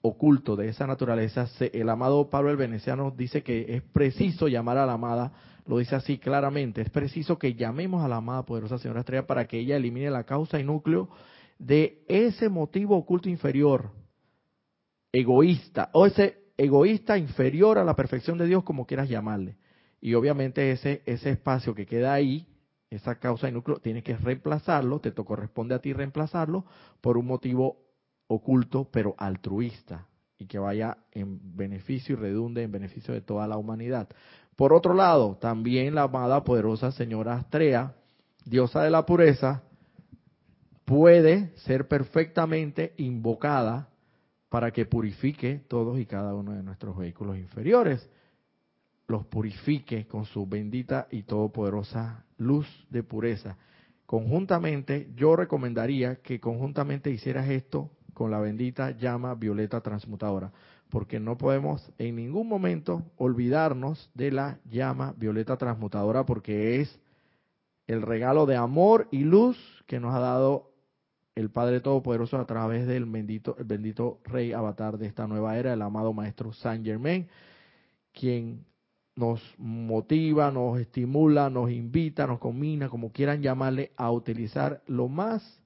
[0.00, 4.86] oculto de esa naturaleza, el amado Pablo el Veneciano dice que es preciso llamar a
[4.86, 5.32] la amada,
[5.68, 9.46] lo dice así claramente, es preciso que llamemos a la amada poderosa señora estrella para
[9.46, 11.10] que ella elimine la causa y núcleo
[11.58, 13.90] de ese motivo oculto inferior,
[15.12, 19.58] egoísta, o ese egoísta inferior a la perfección de Dios, como quieras llamarle.
[20.00, 22.46] Y obviamente ese, ese espacio que queda ahí,
[22.88, 26.64] esa causa y núcleo, tienes que reemplazarlo, te corresponde a ti reemplazarlo
[27.02, 27.84] por un motivo
[28.26, 30.06] oculto pero altruista
[30.38, 34.08] y que vaya en beneficio y redunde en beneficio de toda la humanidad.
[34.58, 37.94] Por otro lado, también la amada poderosa señora Astrea,
[38.44, 39.62] diosa de la pureza,
[40.84, 43.88] puede ser perfectamente invocada
[44.48, 48.10] para que purifique todos y cada uno de nuestros vehículos inferiores,
[49.06, 53.56] los purifique con su bendita y todopoderosa luz de pureza.
[54.06, 60.50] Conjuntamente, yo recomendaría que conjuntamente hicieras esto con la bendita llama violeta transmutadora,
[60.90, 67.00] porque no podemos en ningún momento olvidarnos de la llama violeta transmutadora, porque es
[67.86, 70.70] el regalo de amor y luz que nos ha dado
[71.34, 75.72] el Padre Todopoderoso a través del bendito, el bendito Rey Avatar de esta nueva era,
[75.72, 77.28] el amado Maestro Saint Germain,
[78.12, 78.64] quien
[79.14, 85.62] nos motiva, nos estimula, nos invita, nos combina, como quieran llamarle, a utilizar lo más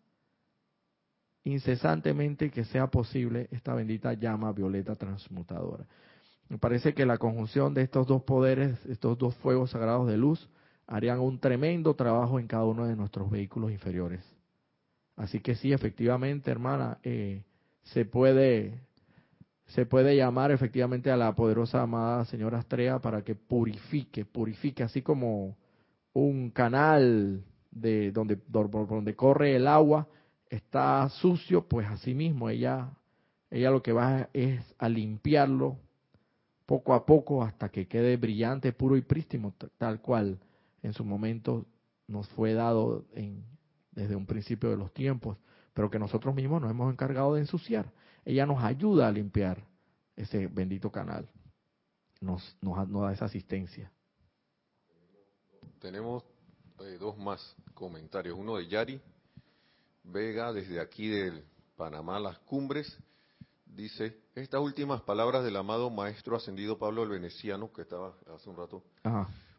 [1.45, 5.87] incesantemente que sea posible esta bendita llama violeta transmutadora.
[6.49, 10.49] Me parece que la conjunción de estos dos poderes, estos dos fuegos sagrados de luz,
[10.87, 14.23] harían un tremendo trabajo en cada uno de nuestros vehículos inferiores.
[15.17, 17.43] Así que sí, efectivamente, hermana, eh,
[17.85, 18.81] se puede
[19.67, 25.01] se puede llamar efectivamente a la poderosa amada señora Astrea para que purifique, purifique, así
[25.01, 25.57] como
[26.13, 30.09] un canal de donde, donde corre el agua,
[30.53, 32.91] está sucio, pues así mismo ella,
[33.51, 35.79] ella lo que va es a limpiarlo
[36.67, 40.39] poco a poco hasta que quede brillante, puro y prístimo, tal cual
[40.83, 41.65] en su momento
[42.07, 43.43] nos fue dado en,
[43.93, 45.39] desde un principio de los tiempos,
[45.73, 47.91] pero que nosotros mismos nos hemos encargado de ensuciar.
[48.23, 49.65] Ella nos ayuda a limpiar
[50.17, 51.27] ese bendito canal,
[52.21, 53.91] nos, nos, nos da esa asistencia.
[55.81, 56.23] Tenemos
[56.81, 59.01] eh, dos más comentarios, uno de Yari
[60.05, 61.45] Vega, desde aquí del
[61.77, 62.99] Panamá, las cumbres,
[63.67, 68.57] dice, estas últimas palabras del amado maestro ascendido Pablo el Veneciano, que estaba hace un
[68.57, 68.83] rato,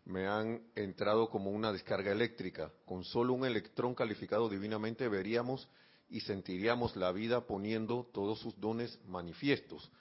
[0.06, 2.72] me han entrado como una descarga eléctrica.
[2.86, 5.70] Con solo un electrón calificado divinamente veríamos
[6.10, 9.92] y sentiríamos la vida poniendo todos sus dones manifiestos.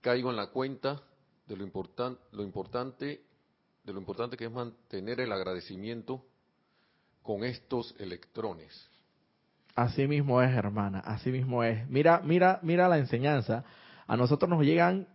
[0.00, 1.02] Caigo en la cuenta
[1.46, 1.66] de lo,
[2.32, 3.24] lo importante
[3.84, 6.24] de lo importante que es mantener el agradecimiento
[7.22, 8.88] con estos electrones.
[9.74, 11.88] Así mismo es, hermana, así mismo es.
[11.88, 13.64] Mira, mira, mira la enseñanza.
[14.06, 15.06] A nosotros nos llegan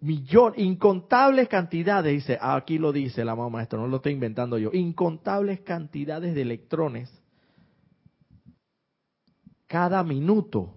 [0.00, 4.70] millones, incontables cantidades, dice, aquí lo dice el amado maestro, no lo estoy inventando yo,
[4.72, 7.10] incontables cantidades de electrones
[9.66, 10.74] cada minuto.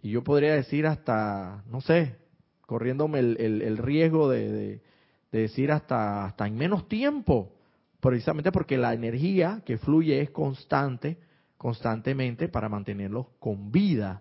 [0.00, 2.16] Y yo podría decir hasta, no sé,
[2.62, 4.82] corriéndome el, riesgo de, de,
[5.30, 7.52] decir hasta, hasta en menos tiempo,
[8.00, 11.18] precisamente porque la energía que fluye es constante
[11.64, 14.20] constantemente para mantenerlos con vida.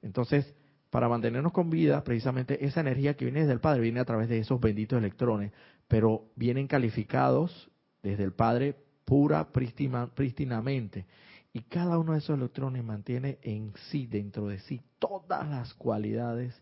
[0.00, 0.54] Entonces,
[0.88, 4.30] para mantenernos con vida, precisamente esa energía que viene desde el Padre viene a través
[4.30, 5.52] de esos benditos electrones,
[5.86, 7.70] pero vienen calificados
[8.02, 8.74] desde el Padre
[9.04, 11.04] pura, prístinamente.
[11.52, 16.58] Y cada uno de esos electrones mantiene en sí, dentro de sí, todas las cualidades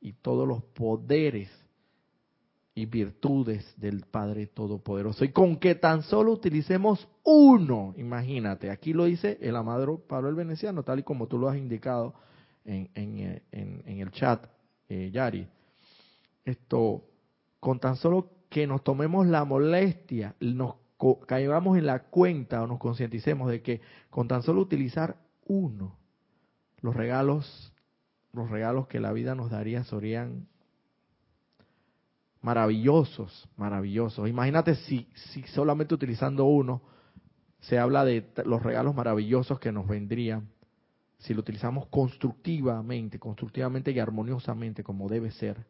[0.00, 1.50] y todos los poderes
[2.74, 5.24] y virtudes del Padre Todopoderoso.
[5.24, 10.34] Y con que tan solo utilicemos uno, imagínate, aquí lo dice el amado Pablo el
[10.34, 12.14] Veneciano, tal y como tú lo has indicado
[12.64, 14.46] en, en, en, el chat,
[14.88, 15.46] eh, Yari.
[16.44, 17.04] Esto,
[17.58, 20.74] con tan solo que nos tomemos la molestia, nos
[21.26, 25.16] caigamos en la cuenta o nos concienticemos de que con tan solo utilizar
[25.46, 25.96] uno,
[26.80, 27.72] los regalos,
[28.32, 30.46] los regalos que la vida nos daría serían
[32.42, 34.28] maravillosos, maravillosos.
[34.28, 36.82] Imagínate si, si solamente utilizando uno
[37.60, 40.48] se habla de los regalos maravillosos que nos vendrían
[41.18, 45.66] si lo utilizamos constructivamente, constructivamente y armoniosamente como debe ser.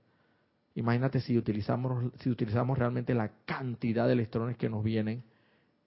[0.77, 5.25] Imagínate si utilizamos, si utilizamos realmente la cantidad de electrones que nos vienen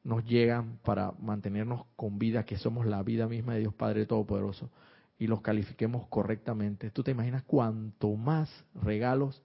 [0.03, 4.69] nos llegan para mantenernos con vida, que somos la vida misma de Dios Padre Todopoderoso,
[5.17, 6.91] y los califiquemos correctamente.
[6.91, 9.41] ¿Tú te imaginas cuánto más regalos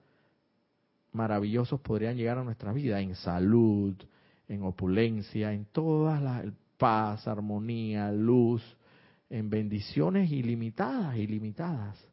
[1.11, 2.99] maravillosos podrían llegar a nuestra vida?
[2.99, 3.95] En salud,
[4.47, 6.45] en opulencia, en todas las
[6.79, 8.63] paz, armonía, luz,
[9.29, 12.03] en bendiciones ilimitadas, ilimitadas.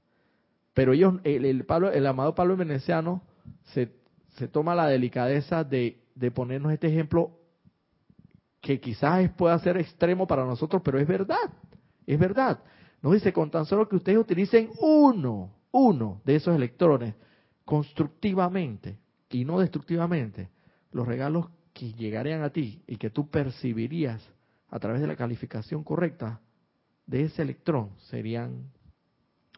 [0.75, 3.23] Pero ellos, el, el amado Pablo Veneciano
[3.73, 3.95] se,
[4.37, 7.31] se toma la delicadeza de, de ponernos este ejemplo
[8.61, 11.51] que quizás pueda ser extremo para nosotros, pero es verdad,
[12.05, 12.59] es verdad.
[13.01, 17.15] Nos dice, con tan solo que ustedes utilicen uno, uno de esos electrones
[17.67, 18.97] constructivamente
[19.29, 20.49] y no destructivamente,
[20.93, 24.23] los regalos que llegarían a ti y que tú percibirías
[24.71, 26.41] a través de la calificación correcta
[27.05, 28.71] de ese electrón serían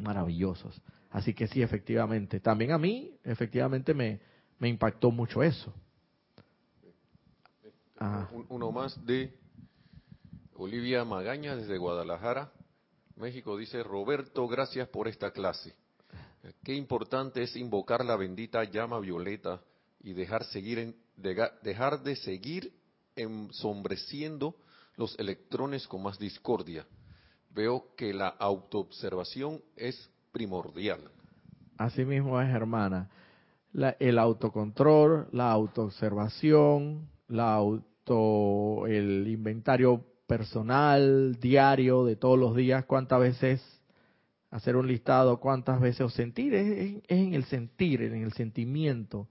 [0.02, 0.82] maravillosos.
[1.10, 2.40] Así que sí, efectivamente.
[2.40, 4.20] También a mí, efectivamente, me,
[4.58, 5.72] me impactó mucho eso.
[8.48, 9.34] Uno más de
[10.54, 12.52] Olivia Magaña desde Guadalajara,
[13.16, 13.56] México.
[13.56, 15.74] Dice, Roberto, gracias por esta clase.
[16.62, 19.60] Qué importante es invocar la bendita llama violeta
[20.00, 20.96] y dejar, seguir en,
[21.62, 22.72] dejar de seguir
[23.16, 24.54] ensombreciendo
[24.96, 26.86] los electrones con más discordia.
[27.54, 31.00] Veo que la autoobservación es primordial.
[31.76, 33.08] Así mismo es, hermana.
[33.98, 43.20] el autocontrol, la autoobservación, la auto, el inventario personal, diario, de todos los días, cuántas
[43.20, 43.77] veces
[44.50, 49.28] hacer un listado, cuántas veces o sentir, es, en el sentir, en el sentimiento,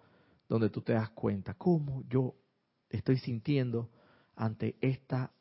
[0.47, 2.35] donde tú te das cuenta, cómo yo
[2.89, 3.89] estoy sintiendo
[4.35, 5.31] ante esta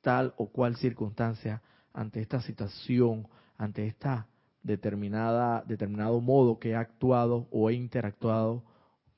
[0.00, 1.62] tal o cual circunstancia,
[1.92, 4.28] ante esta situación, ante esta
[4.62, 8.64] determinada, determinado modo que he actuado o he interactuado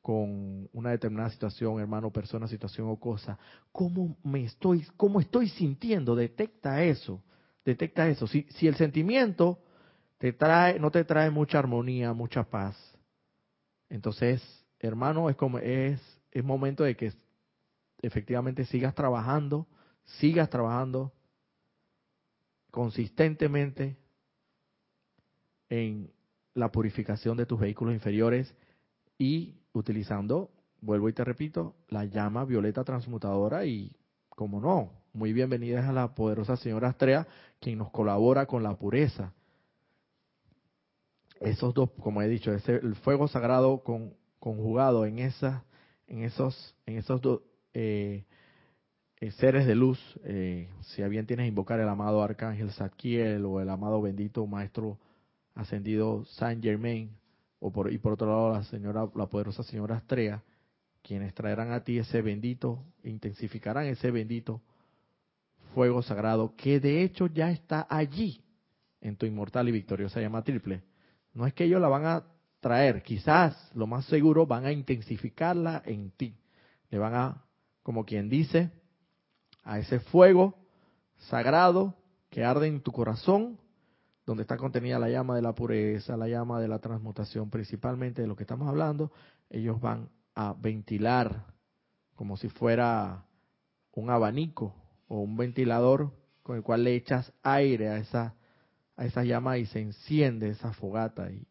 [0.00, 3.38] con una determinada situación, hermano, persona, situación o cosa,
[3.72, 6.14] ¿cómo me estoy, cómo estoy sintiendo?
[6.14, 7.22] Detecta eso,
[7.66, 8.26] detecta eso.
[8.26, 9.58] Si, si el sentimiento
[10.16, 12.76] te trae, no te trae mucha armonía, mucha paz,
[13.88, 14.42] entonces,
[14.80, 16.00] hermano, es como es,
[16.32, 17.12] es momento de que
[18.02, 19.66] efectivamente sigas trabajando,
[20.04, 21.12] sigas trabajando
[22.70, 23.96] consistentemente
[25.68, 26.10] en
[26.54, 28.54] la purificación de tus vehículos inferiores
[29.18, 30.50] y utilizando,
[30.80, 33.94] vuelvo y te repito, la llama violeta transmutadora y,
[34.28, 37.26] como no, muy bienvenidas a la poderosa señora Astrea,
[37.58, 39.32] quien nos colabora con la pureza.
[41.40, 45.64] Esos dos, como he dicho, ese, el fuego sagrado con, conjugado en, esa,
[46.06, 47.40] en esos, en esos dos
[47.72, 48.24] eh,
[49.20, 53.70] eh, seres de luz, eh, si bien tienes invocar el amado arcángel Zadkiel o el
[53.70, 54.98] amado bendito maestro
[55.54, 57.10] ascendido Saint Germain,
[57.58, 60.42] o por, y por otro lado la señora, la poderosa señora Astrea,
[61.02, 64.60] quienes traerán a ti ese bendito, intensificarán ese bendito
[65.76, 68.42] fuego sagrado, que de hecho ya está allí
[69.02, 70.82] en tu inmortal y victoriosa llama triple.
[71.34, 72.24] No es que ellos la van a
[72.60, 76.34] traer, quizás lo más seguro van a intensificarla en ti.
[76.88, 77.44] Le van a,
[77.82, 78.70] como quien dice,
[79.64, 80.54] a ese fuego
[81.28, 81.94] sagrado
[82.30, 83.58] que arde en tu corazón,
[84.24, 88.28] donde está contenida la llama de la pureza, la llama de la transmutación, principalmente de
[88.28, 89.12] lo que estamos hablando,
[89.50, 91.44] ellos van a ventilar
[92.14, 93.26] como si fuera
[93.92, 98.34] un abanico o un ventilador con el cual le echas aire a esa,
[98.96, 101.46] a esa llama y se enciende esa fogata y,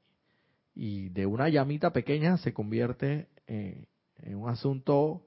[0.74, 5.26] y de una llamita pequeña se convierte en un asunto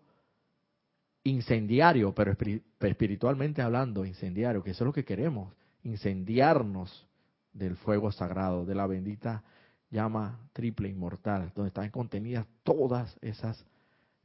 [1.24, 2.34] incendiario, pero
[2.80, 7.06] espiritualmente hablando, incendiario, que eso es lo que queremos, incendiarnos
[7.52, 9.42] del fuego sagrado, de la bendita
[9.90, 13.64] llama triple inmortal, donde están contenidas todas esas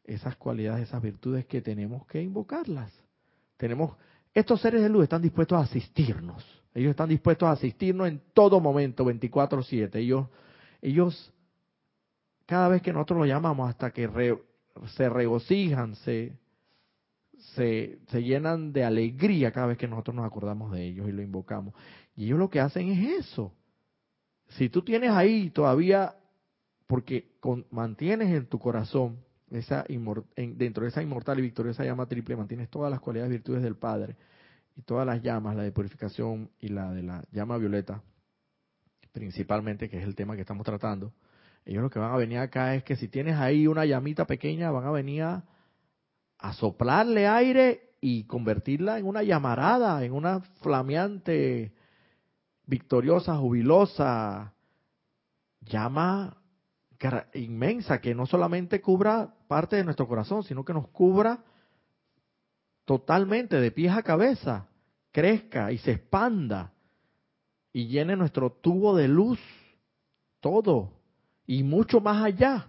[0.04, 2.91] esas cualidades, esas virtudes que tenemos que invocarlas.
[3.58, 3.95] Tenemos
[4.34, 6.43] estos seres de luz están dispuestos a asistirnos.
[6.74, 9.99] Ellos están dispuestos a asistirnos en todo momento, 24/7.
[9.99, 10.28] Ellos
[10.82, 11.32] ellos
[12.45, 14.38] cada vez que nosotros los llamamos hasta que
[14.95, 16.34] se regocijan, se
[17.56, 21.74] se, llenan de alegría cada vez que nosotros nos acordamos de ellos y lo invocamos.
[22.16, 23.54] Y ellos lo que hacen es eso.
[24.49, 26.16] Si tú tienes ahí todavía,
[26.88, 27.32] porque
[27.72, 29.18] mantienes en tu corazón
[29.60, 29.86] esa
[30.36, 33.76] dentro de esa inmortal y victoriosa llama triple, mantienes todas las cualidades y virtudes del
[33.76, 34.16] Padre
[34.76, 38.01] y todas las llamas, la de purificación y la de la llama violeta,
[39.12, 41.14] principalmente, que es el tema que estamos tratando.
[41.66, 44.72] Ellos lo que van a venir acá es que si tienes ahí una llamita pequeña,
[44.72, 45.43] van a venir a
[46.43, 51.74] a soplarle aire y convertirla en una llamarada, en una flameante,
[52.66, 54.54] victoriosa, jubilosa
[55.62, 56.38] llama
[57.34, 61.43] inmensa que no solamente cubra parte de nuestro corazón, sino que nos cubra
[62.86, 64.66] totalmente de pies a cabeza,
[65.12, 66.74] crezca y se expanda
[67.72, 69.39] y llene nuestro tubo de luz,
[70.39, 70.91] todo
[71.45, 72.66] y mucho más allá,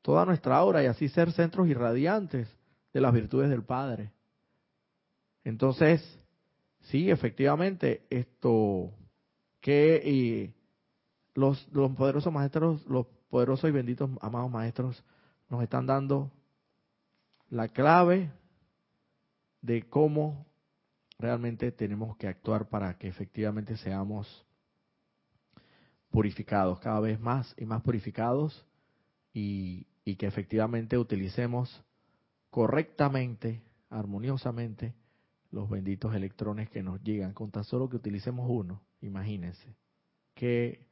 [0.00, 2.48] toda nuestra aura y así ser centros irradiantes
[2.92, 4.12] de las virtudes del Padre.
[5.42, 6.00] Entonces,
[6.82, 8.92] sí, efectivamente, esto
[9.60, 10.54] que
[11.34, 15.02] los, los poderosos maestros, los poderosos y benditos amados maestros
[15.48, 16.30] nos están dando
[17.50, 18.30] la clave
[19.62, 20.46] de cómo
[21.18, 24.46] realmente tenemos que actuar para que efectivamente seamos
[26.10, 28.66] purificados, cada vez más y más purificados
[29.32, 31.82] y, y que efectivamente utilicemos
[32.50, 34.94] correctamente, armoniosamente,
[35.50, 39.76] los benditos electrones que nos llegan, con tan solo que utilicemos uno, imagínense,
[40.34, 40.86] que,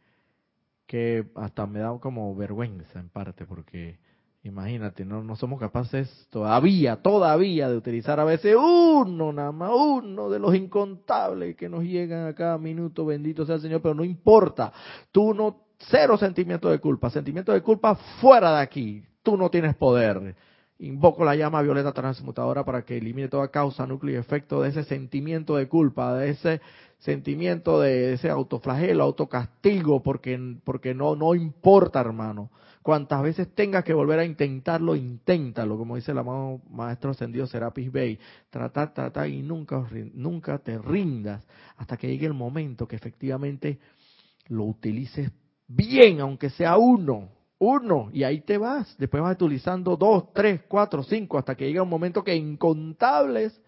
[0.86, 3.98] que hasta me da como vergüenza en parte, porque
[4.44, 10.28] imagínate, no, no somos capaces todavía, todavía de utilizar a veces uno, nada más uno
[10.30, 14.04] de los incontables que nos llegan a cada minuto, bendito sea el Señor, pero no
[14.04, 14.72] importa,
[15.12, 19.76] tú no, cero sentimiento de culpa, sentimiento de culpa fuera de aquí, tú no tienes
[19.76, 20.34] poder.
[20.78, 24.82] Invoco la llama violeta transmutadora para que elimine toda causa, núcleo y efecto de ese
[24.82, 26.60] sentimiento de culpa, de ese
[26.98, 32.50] sentimiento de ese autoflagelo, autocastigo, porque, porque no, no importa, hermano.
[32.82, 37.92] Cuantas veces tengas que volver a intentarlo, inténtalo, como dice el amado maestro ascendido Serapis
[37.92, 38.18] Bey.
[38.50, 43.78] Tratar, tratar y nunca, nunca te rindas hasta que llegue el momento que efectivamente
[44.48, 45.30] lo utilices
[45.68, 47.28] bien, aunque sea uno,
[47.58, 48.96] uno, y ahí te vas.
[48.98, 53.61] Después vas utilizando dos, tres, cuatro, cinco, hasta que llega un momento que incontables,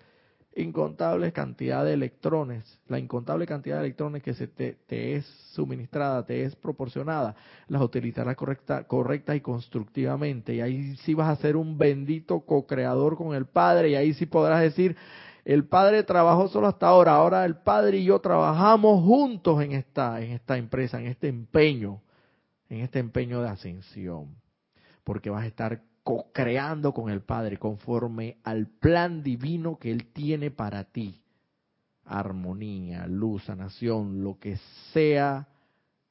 [0.57, 6.45] incontables cantidad de electrones, la incontable cantidad de electrones que se te, es suministrada, te
[6.45, 7.35] es proporcionada,
[7.69, 10.55] las utilizarás correcta, correcta y constructivamente.
[10.55, 14.27] Y ahí sí vas a ser un bendito co-creador con el Padre, y ahí sí
[14.27, 14.97] podrás decir,
[15.45, 20.21] el Padre trabajó solo hasta ahora, ahora el Padre y yo trabajamos juntos en esta,
[20.23, 22.01] en esta empresa, en este empeño
[22.69, 24.37] en este empeño de ascensión,
[25.05, 30.51] porque vas a estar co-creando con el Padre conforme al plan divino que Él tiene
[30.51, 31.21] para ti.
[32.05, 34.59] Armonía, luz, sanación, lo que
[34.93, 35.49] sea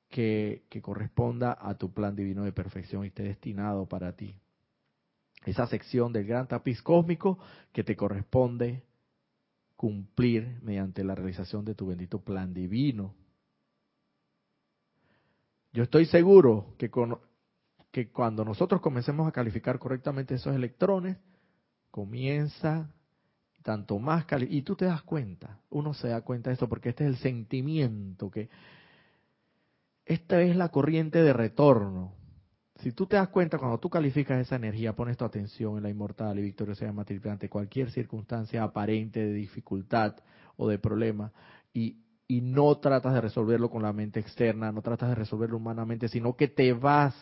[0.10, 4.36] que, que corresponda a tu plan divino de perfección y esté destinado para ti.
[5.46, 7.38] Esa sección del gran tapiz cósmico
[7.72, 8.84] que te corresponde
[9.76, 13.14] cumplir mediante la realización de tu bendito plan divino.
[15.74, 16.90] Yo estoy seguro que,
[17.94, 21.16] que cuando nosotros comencemos a calificar correctamente esos electrones,
[21.92, 22.92] comienza
[23.62, 26.90] tanto más cali y tú te das cuenta, uno se da cuenta de esto porque
[26.90, 28.50] este es el sentimiento que
[30.06, 32.16] esta es la corriente de retorno.
[32.78, 35.92] Si tú te das cuenta cuando tú calificas esa energía, pones tu atención en la
[35.92, 40.16] inmortal y victoriosa llama ante cualquier circunstancia aparente de dificultad
[40.58, 41.32] o de problema
[41.72, 46.08] y y no tratas de resolverlo con la mente externa, no tratas de resolverlo humanamente,
[46.08, 47.14] sino que te vas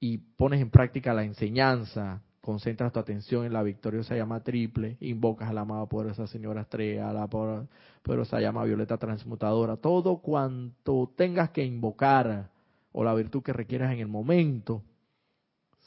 [0.00, 5.48] y pones en práctica la enseñanza, concentras tu atención en la victoriosa llama triple, invocas
[5.48, 11.50] a la amada poderosa señora estrella, a la poderosa llama violeta transmutadora, todo cuanto tengas
[11.50, 12.50] que invocar
[12.92, 14.82] o la virtud que requieras en el momento,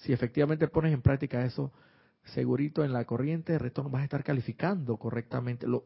[0.01, 1.72] si efectivamente pones en práctica eso,
[2.26, 5.68] segurito en la corriente de retorno vas a estar calificando correctamente.
[5.68, 5.86] Lo,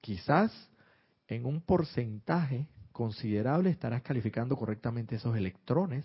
[0.00, 0.52] quizás
[1.26, 6.04] en un porcentaje considerable estarás calificando correctamente esos electrones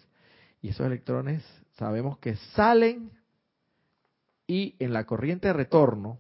[0.62, 1.44] y esos electrones
[1.78, 3.12] sabemos que salen
[4.48, 6.20] y en la corriente de retorno,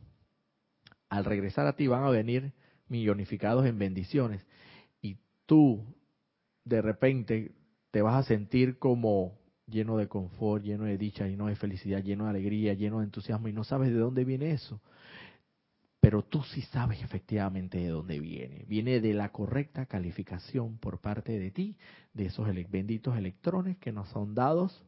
[1.09, 2.53] al regresar a ti van a venir
[2.87, 4.45] millonificados en bendiciones.
[5.01, 5.83] Y tú
[6.63, 7.51] de repente
[7.91, 12.25] te vas a sentir como lleno de confort, lleno de dicha, lleno de felicidad, lleno
[12.25, 14.81] de alegría, lleno de entusiasmo y no sabes de dónde viene eso
[16.05, 18.63] pero tú sí sabes efectivamente de dónde viene.
[18.67, 21.77] Viene de la correcta calificación por parte de ti
[22.13, 24.83] de esos benditos electrones que nos son dados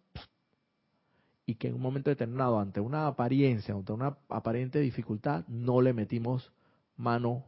[1.47, 5.91] y que en un momento determinado, ante una apariencia, ante una aparente dificultad, no le
[5.91, 6.53] metimos
[6.97, 7.45] mano,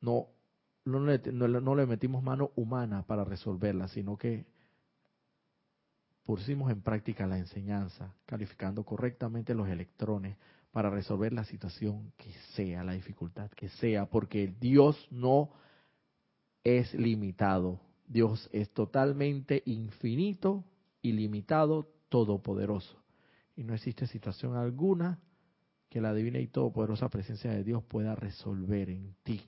[0.00, 0.26] no,
[0.84, 4.44] no, no le metimos mano humana para resolverla, sino que
[6.24, 10.36] pusimos en práctica la enseñanza, calificando correctamente los electrones,
[10.76, 15.48] para resolver la situación que sea, la dificultad que sea, porque Dios no
[16.62, 17.80] es limitado.
[18.06, 20.66] Dios es totalmente infinito,
[21.00, 23.02] ilimitado, todopoderoso.
[23.56, 25.18] Y no existe situación alguna
[25.88, 29.40] que la divina y todopoderosa presencia de Dios pueda resolver en ti.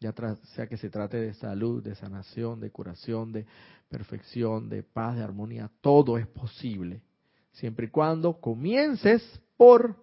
[0.00, 0.14] Ya
[0.54, 3.44] sea que se trate de salud, de sanación, de curación, de
[3.90, 7.02] perfección, de paz, de armonía, todo es posible.
[7.50, 9.22] Siempre y cuando comiences
[9.58, 10.00] por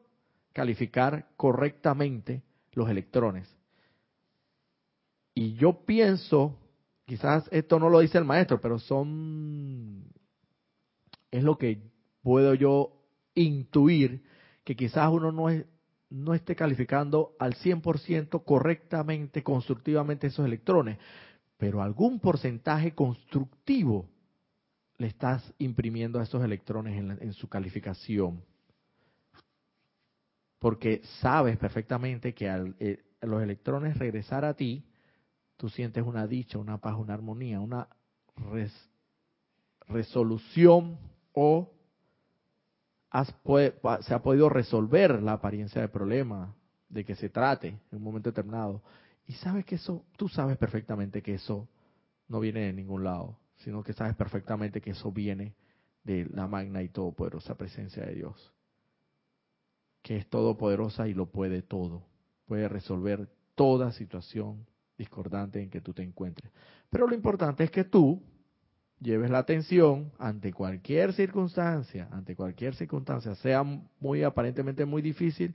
[0.54, 2.44] calificar correctamente
[2.74, 3.54] los electrones.
[5.34, 6.58] Y yo pienso,
[7.06, 10.06] quizás esto no lo dice el maestro, pero son,
[11.32, 11.82] es lo que
[12.22, 12.94] puedo yo
[13.36, 14.24] intuir,
[14.64, 15.66] que quizás uno no, es,
[16.10, 20.98] no esté calificando al 100% correctamente, constructivamente esos electrones,
[21.58, 24.08] pero algún porcentaje constructivo
[24.98, 28.44] le estás imprimiendo a esos electrones en, su calificación.
[30.60, 34.86] Porque sabes perfectamente que al eh, los electrones regresar a ti,
[35.58, 37.88] tú sientes una dicha, una paz, una armonía, una
[39.88, 40.98] resolución
[41.34, 41.72] o
[44.02, 46.56] se ha podido resolver la apariencia del problema
[46.90, 48.84] de que se trate en un momento determinado.
[49.28, 51.68] Y sabes que eso, tú sabes perfectamente que eso
[52.28, 55.56] no viene de ningún lado, sino que sabes perfectamente que eso viene
[56.04, 58.54] de la magna y todopoderosa presencia de Dios,
[60.10, 62.02] que es todopoderosa y lo puede todo,
[62.48, 64.66] puede resolver toda situación
[64.98, 66.52] discordante en que tú te encuentres.
[66.90, 68.20] Pero lo importante es que tú
[69.00, 73.64] lleves la atención ante cualquier circunstancia, ante cualquier circunstancia, sea
[74.00, 75.54] muy aparentemente muy difícil,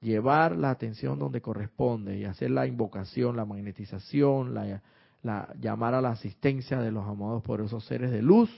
[0.00, 4.82] llevar la atención donde corresponde y hacer la invocación, la magnetización, la,
[5.22, 8.50] la llamar a la asistencia de los amados por esos seres de luz,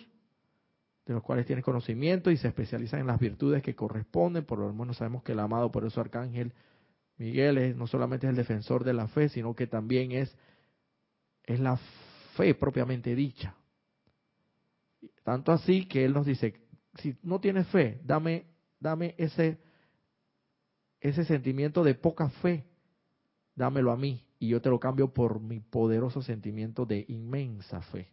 [1.07, 4.72] de los cuales tienes conocimiento y se especializan en las virtudes que corresponden, por lo
[4.72, 6.53] menos sabemos que el amado por eso arcángel
[7.18, 10.36] Miguel es, no solamente es el defensor de la fe, sino que también es,
[11.44, 11.78] es la
[12.36, 13.55] fe propiamente dicha.
[15.22, 16.55] Tanto así que él nos dice,
[16.96, 18.46] si no tienes fe, dame,
[18.80, 19.59] dame ese,
[21.00, 22.64] ese sentimiento de poca fe,
[23.55, 28.09] dámelo a mí y yo te lo cambio por mi poderoso sentimiento de inmensa fe.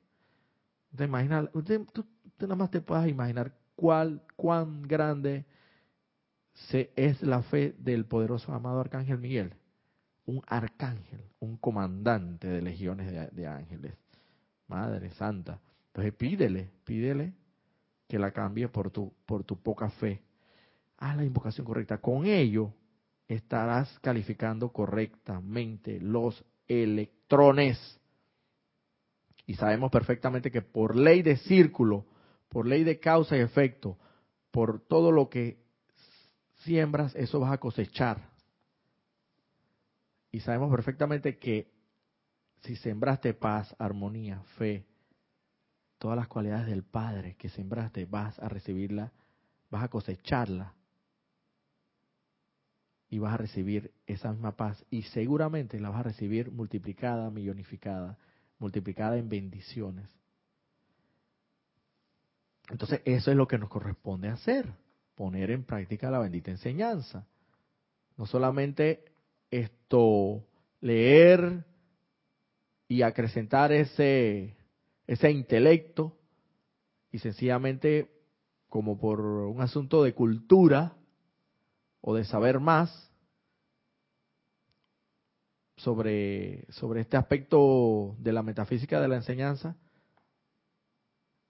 [0.95, 1.49] ¿Te imaginas?
[1.53, 2.05] Usted, tú,
[2.39, 5.45] nada más te puedas imaginar cuál, cuán grande
[6.53, 9.53] se, es la fe del poderoso amado Arcángel Miguel.
[10.25, 13.95] Un arcángel, un comandante de legiones de ángeles.
[14.67, 15.59] Madre Santa.
[15.87, 17.33] Entonces pídele, pídele
[18.07, 20.21] que la cambie por tu, por tu poca fe.
[20.97, 21.97] Haz la invocación correcta.
[21.99, 22.73] Con ello
[23.27, 27.98] estarás calificando correctamente los electrones.
[29.49, 32.05] Y sabemos perfectamente que por ley de círculo,
[32.49, 33.97] por ley de causa y efecto,
[34.51, 35.57] por todo lo que
[36.57, 38.29] siembras, eso vas a cosechar.
[40.31, 41.71] Y sabemos perfectamente que
[42.61, 44.85] si sembraste paz, armonía, fe,
[45.97, 49.11] todas las cualidades del Padre que sembraste, vas a recibirla,
[49.71, 50.75] vas a cosecharla
[53.09, 58.19] y vas a recibir esa misma paz y seguramente la vas a recibir multiplicada, millonificada,
[58.59, 60.09] multiplicada en bendiciones.
[62.69, 64.71] Entonces eso es lo que nos corresponde hacer,
[65.15, 67.25] poner en práctica la bendita enseñanza.
[68.15, 69.05] No solamente
[69.49, 70.45] esto,
[70.81, 71.65] leer
[72.87, 74.55] y acrecentar ese,
[75.07, 76.17] ese intelecto
[77.11, 78.11] y sencillamente
[78.67, 80.95] como por un asunto de cultura
[82.01, 83.08] o de saber más
[85.79, 89.75] sobre, sobre este aspecto de la metafísica de la enseñanza,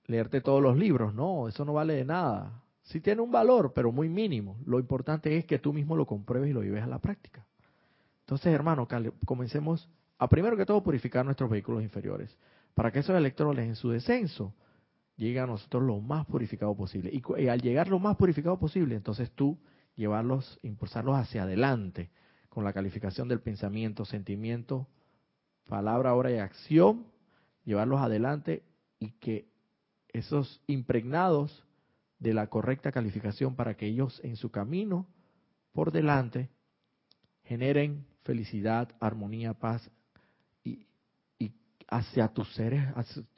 [0.06, 2.64] leerte todos los libros, no, eso no vale de nada.
[2.84, 4.58] Sí tiene un valor, pero muy mínimo.
[4.66, 7.46] Lo importante es que tú mismo lo compruebes y lo lleves a la práctica.
[8.22, 8.88] Entonces, hermano,
[9.26, 12.36] comencemos a primero que todo purificar nuestros vehículos inferiores,
[12.74, 14.54] para que esos electrones en su descenso
[15.16, 17.12] lleguen a nosotros lo más purificado posible.
[17.12, 19.58] Y, al llegar lo más purificado posible, entonces tú
[19.96, 22.12] llevarlos, impulsarlos hacia adelante
[22.50, 24.88] con la calificación del pensamiento, sentimiento,
[25.68, 27.06] palabra, obra y acción,
[27.64, 28.64] llevarlos adelante
[29.00, 29.48] y que
[30.10, 31.64] esos impregnados
[32.18, 35.08] de la correcta calificación para que ellos en su camino
[35.72, 36.50] por delante
[37.44, 39.90] generen felicidad, armonía, paz
[41.90, 42.84] hacia tus seres,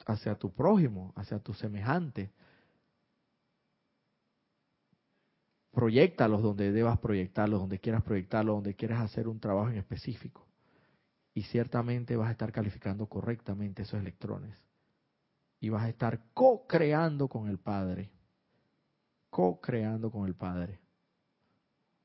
[0.06, 2.30] hacia, tu prójimo, hacia tu semejante.
[5.72, 10.46] Proyectalos donde debas proyectarlos, donde quieras proyectarlos, donde quieras hacer un trabajo en específico.
[11.34, 14.54] Y ciertamente vas a estar calificando correctamente esos electrones.
[15.60, 18.10] Y vas a estar co-creando con el Padre.
[19.30, 20.78] Co-creando con el Padre.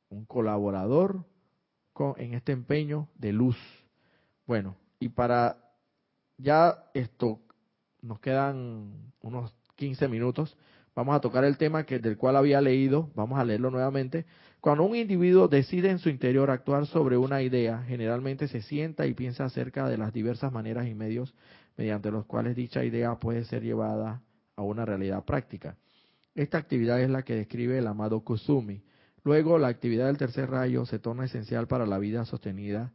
[0.09, 1.26] Un colaborador
[1.91, 3.57] con, en este empeño de luz.
[4.45, 5.57] Bueno, y para
[6.38, 7.41] ya esto,
[8.01, 10.55] nos quedan unos 15 minutos.
[10.97, 14.25] Vamos a tocar el tema que del cual había leído, vamos a leerlo nuevamente.
[14.59, 19.13] Cuando un individuo decide en su interior actuar sobre una idea, generalmente se sienta y
[19.13, 21.35] piensa acerca de las diversas maneras y medios
[21.77, 24.23] mediante los cuales dicha idea puede ser llevada
[24.55, 25.77] a una realidad práctica.
[26.33, 28.81] Esta actividad es la que describe el amado Kusumi.
[29.23, 32.91] Luego, la actividad del tercer rayo se torna esencial para la vida sostenida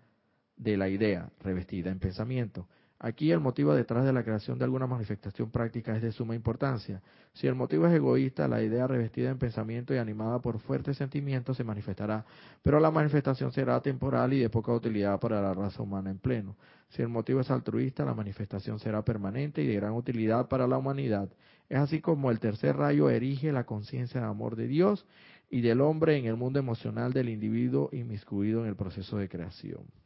[0.56, 2.66] de la idea, revestida en pensamiento.
[3.04, 7.02] Aquí el motivo detrás de la creación de alguna manifestación práctica es de suma importancia.
[7.32, 11.56] Si el motivo es egoísta, la idea revestida en pensamiento y animada por fuertes sentimientos
[11.56, 12.24] se manifestará,
[12.62, 16.54] pero la manifestación será temporal y de poca utilidad para la raza humana en pleno.
[16.90, 20.78] Si el motivo es altruista, la manifestación será permanente y de gran utilidad para la
[20.78, 21.28] humanidad.
[21.68, 25.06] Es así como el tercer rayo erige la conciencia de amor de Dios
[25.50, 30.01] y del hombre en el mundo emocional del individuo inmiscuido en el proceso de creación.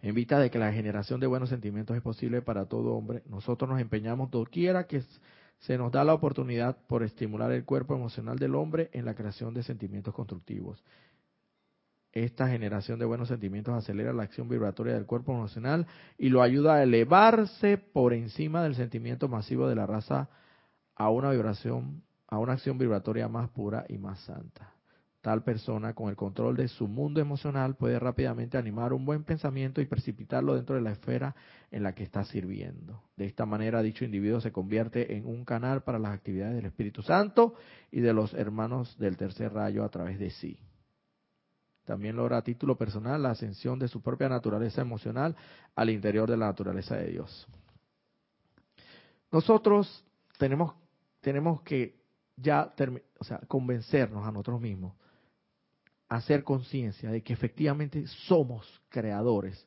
[0.00, 3.68] En vista de que la generación de buenos sentimientos es posible para todo hombre, nosotros
[3.68, 5.02] nos empeñamos doquiera que
[5.58, 9.54] se nos da la oportunidad por estimular el cuerpo emocional del hombre en la creación
[9.54, 10.84] de sentimientos constructivos.
[12.12, 15.86] Esta generación de buenos sentimientos acelera la acción vibratoria del cuerpo emocional
[16.16, 20.28] y lo ayuda a elevarse por encima del sentimiento masivo de la raza
[20.94, 24.77] a una vibración, a una acción vibratoria más pura y más santa.
[25.28, 29.82] Tal persona, con el control de su mundo emocional, puede rápidamente animar un buen pensamiento
[29.82, 31.36] y precipitarlo dentro de la esfera
[31.70, 33.02] en la que está sirviendo.
[33.14, 37.02] De esta manera, dicho individuo se convierte en un canal para las actividades del Espíritu
[37.02, 37.52] Santo
[37.90, 40.58] y de los hermanos del tercer rayo a través de sí.
[41.84, 45.36] También logra a título personal la ascensión de su propia naturaleza emocional
[45.76, 47.46] al interior de la naturaleza de Dios.
[49.30, 50.06] Nosotros
[50.38, 50.74] tenemos,
[51.20, 51.98] tenemos que
[52.34, 52.72] ya
[53.18, 54.94] o sea, convencernos a nosotros mismos
[56.08, 59.66] hacer conciencia de que efectivamente somos creadores.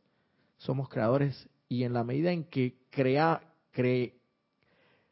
[0.57, 3.41] Somos creadores y en la medida en que crea,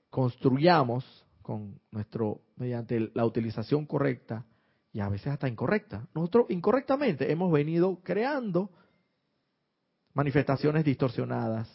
[0.09, 4.45] construyamos con nuestro mediante la utilización correcta
[4.91, 6.07] y a veces hasta incorrecta.
[6.13, 8.71] Nosotros incorrectamente hemos venido creando
[10.13, 11.69] manifestaciones distorsionadas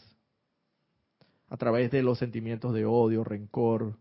[1.47, 3.97] a través de los sentimientos de odio, rencor,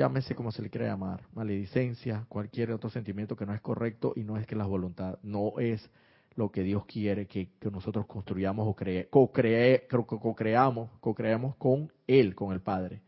[0.00, 4.24] llámese como se le quiera llamar, maledicencia, cualquier otro sentimiento que no es correcto y
[4.24, 5.90] no es que la voluntad, no es
[6.36, 8.74] lo que Dios quiere que, nosotros construyamos o
[9.10, 13.02] co-creamos, co-creamos con Él, con el Padre.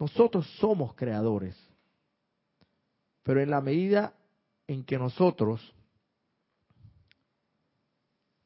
[0.00, 1.56] Nosotros somos creadores,
[3.22, 4.12] pero en la medida
[4.66, 5.76] en que nosotros,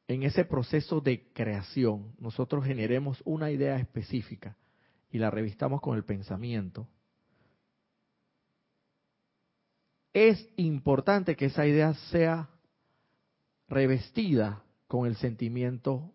[0.07, 4.55] en ese proceso de creación, nosotros generemos una idea específica
[5.09, 6.87] y la revistamos con el pensamiento,
[10.15, 12.47] es importante que esa idea sea
[13.67, 16.13] revestida con el sentimiento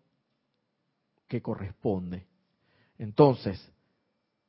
[1.27, 2.25] que corresponde.
[2.97, 3.63] Entonces,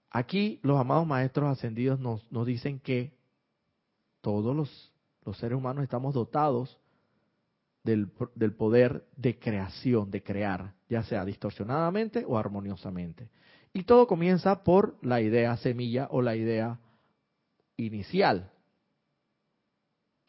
[0.09, 3.13] aquí los amados maestros ascendidos nos, dicen que
[4.23, 6.81] todos los, seres humanos estamos dotados
[7.85, 13.29] del, del, poder de creación, de crear, ya sea distorsionadamente o armoniosamente.
[13.75, 16.79] Y todo comienza por la idea semilla o la idea
[17.77, 18.51] inicial,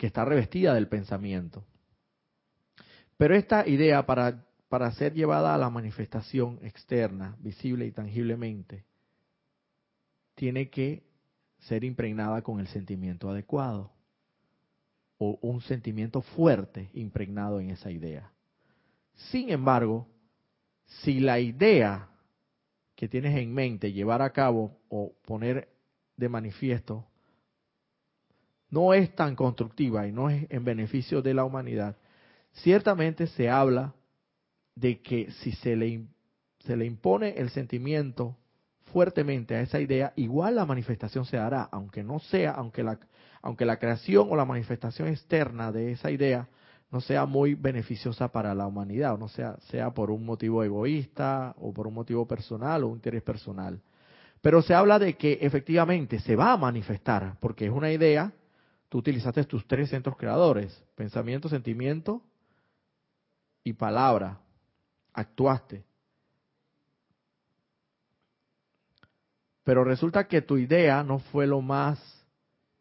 [0.03, 1.63] que está revestida del pensamiento.
[3.15, 8.83] Pero esta idea para, para ser llevada a la manifestación externa, visible y tangiblemente,
[10.35, 11.03] tiene que
[11.59, 13.93] ser impregnada con el sentimiento adecuado
[15.19, 18.29] o un sentimiento fuerte impregnado en esa idea.
[19.31, 20.09] Sin embargo,
[20.85, 22.09] si la idea
[22.93, 25.69] que tienes en mente llevar a cabo o poner
[26.17, 27.07] de manifiesto
[28.73, 31.95] no es tan constructiva y no es en beneficio de la humanidad,
[32.53, 33.93] ciertamente se habla
[34.73, 36.07] de que si se le,
[36.61, 38.35] se le impone el sentimiento
[38.91, 42.99] fuertemente a esa idea, igual la manifestación se hará, aunque no sea, aunque la,
[43.43, 46.49] aunque la creación o la manifestación externa de esa idea
[46.91, 51.53] no sea muy beneficiosa para la humanidad, o no sea, sea por un motivo egoísta
[51.59, 53.79] o por un motivo personal o un interés personal.
[54.41, 58.33] Pero se habla de que efectivamente se va a manifestar, porque es una idea
[58.93, 62.21] Tú utilizaste tus tres centros creadores, pensamiento, sentimiento
[63.63, 64.39] y palabra.
[65.13, 65.83] Actuaste.
[69.63, 72.23] Pero resulta que tu idea no fue lo más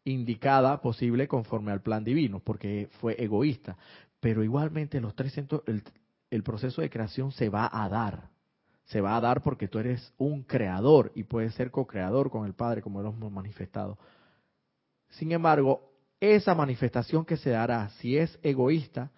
[0.03, 3.75] indicada posible conforme al plan divino, porque fue egoísta.
[4.19, 5.81] Pero igualmente los tres centros, el,
[6.29, 8.29] el proceso de creación se va a dar.
[8.85, 12.53] Se va a dar porque tú eres un creador y puedes ser co-creador con el
[12.53, 13.97] Padre, como lo hemos manifestado.
[15.09, 15.92] Sin embargo,
[16.31, 19.11] esa manifestación que se dará, si es egoísta,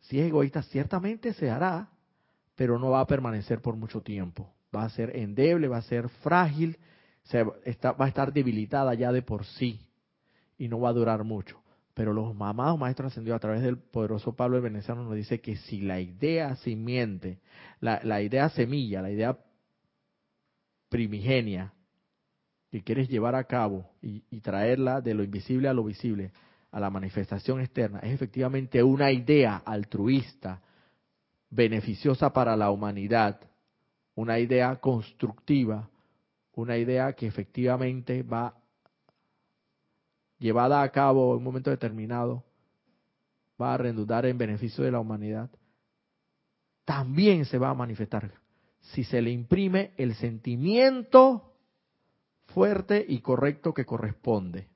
[0.00, 1.90] si es egoísta, ciertamente se hará,
[2.56, 4.50] pero no va a permanecer por mucho tiempo.
[4.74, 6.78] Va a ser endeble, va a ser frágil,
[7.24, 7.54] se va
[7.98, 9.86] a estar debilitada ya de por sí
[10.56, 11.60] y no va a durar mucho.
[11.92, 15.56] Pero los amados maestros ascendidos a través del poderoso Pablo el Veneciano nos dice que
[15.56, 17.40] si la idea simiente,
[17.80, 19.38] la, la idea semilla, la idea
[20.88, 21.74] primigenia,
[22.72, 26.32] que quieres llevar a cabo y, traerla de lo invisible a lo visible,
[26.70, 30.62] a la manifestación externa, es efectivamente una idea altruista,
[31.50, 33.38] beneficiosa para la humanidad,
[34.14, 35.90] una idea constructiva,
[36.54, 38.54] una idea que efectivamente va
[40.38, 42.42] llevada a cabo en un momento determinado,
[43.60, 45.50] va a redundar en beneficio de la humanidad,
[46.86, 48.32] también se va a manifestar
[48.80, 51.51] si se le imprime el sentimiento
[52.54, 54.68] fuerte y correcto que corresponde.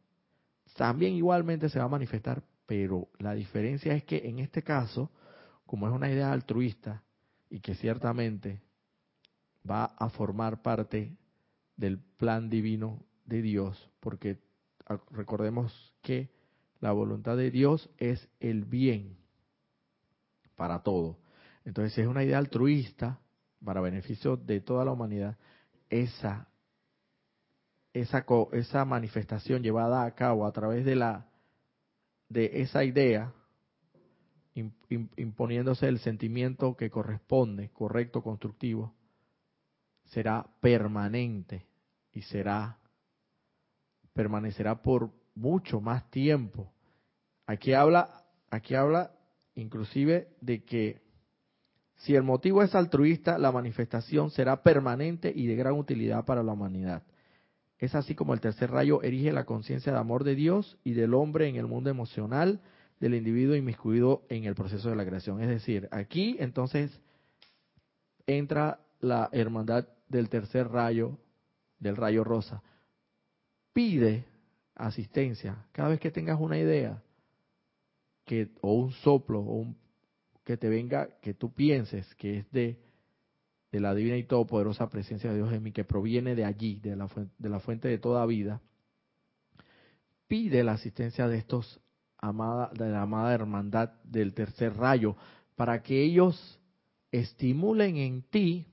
[0.77, 5.11] También igualmente se va a manifestar, pero la diferencia es que en este caso,
[5.64, 7.03] como es una idea altruista
[7.49, 8.61] y que ciertamente
[9.68, 11.16] va a formar parte
[11.77, 14.39] del plan divino de Dios, porque
[15.11, 16.31] recordemos que
[16.81, 19.16] la voluntad de Dios es el bien
[20.57, 21.18] para todo.
[21.64, 23.18] Entonces, es una idea altruista,
[23.64, 25.37] para beneficio de toda la humanidad,
[25.91, 26.49] esa,
[28.01, 31.26] esa, esa manifestación llevada a cabo a través de, la,
[32.28, 33.32] de esa idea,
[35.16, 38.94] imponiéndose el sentimiento que corresponde, correcto, constructivo,
[40.05, 41.66] será permanente
[42.12, 42.78] y será
[44.12, 46.72] permanecerá por mucho más tiempo.
[47.47, 49.11] Aquí habla, aquí habla
[49.55, 51.03] inclusive de que
[51.97, 56.53] si el motivo es altruista, la manifestación será permanente y de gran utilidad para la
[56.53, 57.03] humanidad.
[57.79, 61.14] Es así como el tercer rayo erige la conciencia de amor de Dios y del
[61.14, 62.61] hombre en el mundo emocional
[63.01, 65.43] del individuo inmiscuido en el proceso de la creación.
[65.43, 66.99] Es decir, aquí entonces
[68.27, 71.18] entra la hermandad del tercer rayo,
[71.79, 72.62] del rayo rosa.
[73.72, 74.24] Pide
[74.74, 77.03] asistencia cada vez que tengas una idea
[78.24, 79.77] que, o un soplo o un
[80.45, 82.79] que te venga, que tú pienses que es de,
[83.73, 86.97] de la divina y todopoderosa presencia de Dios en mí, que proviene de allí, de
[86.97, 88.61] la, fuente, de la fuente de toda vida,
[90.29, 91.81] pide la asistencia de estos
[92.19, 95.17] amada, de la amada hermandad del tercer rayo,
[95.55, 96.61] para que ellos
[97.11, 98.67] estimulen en ti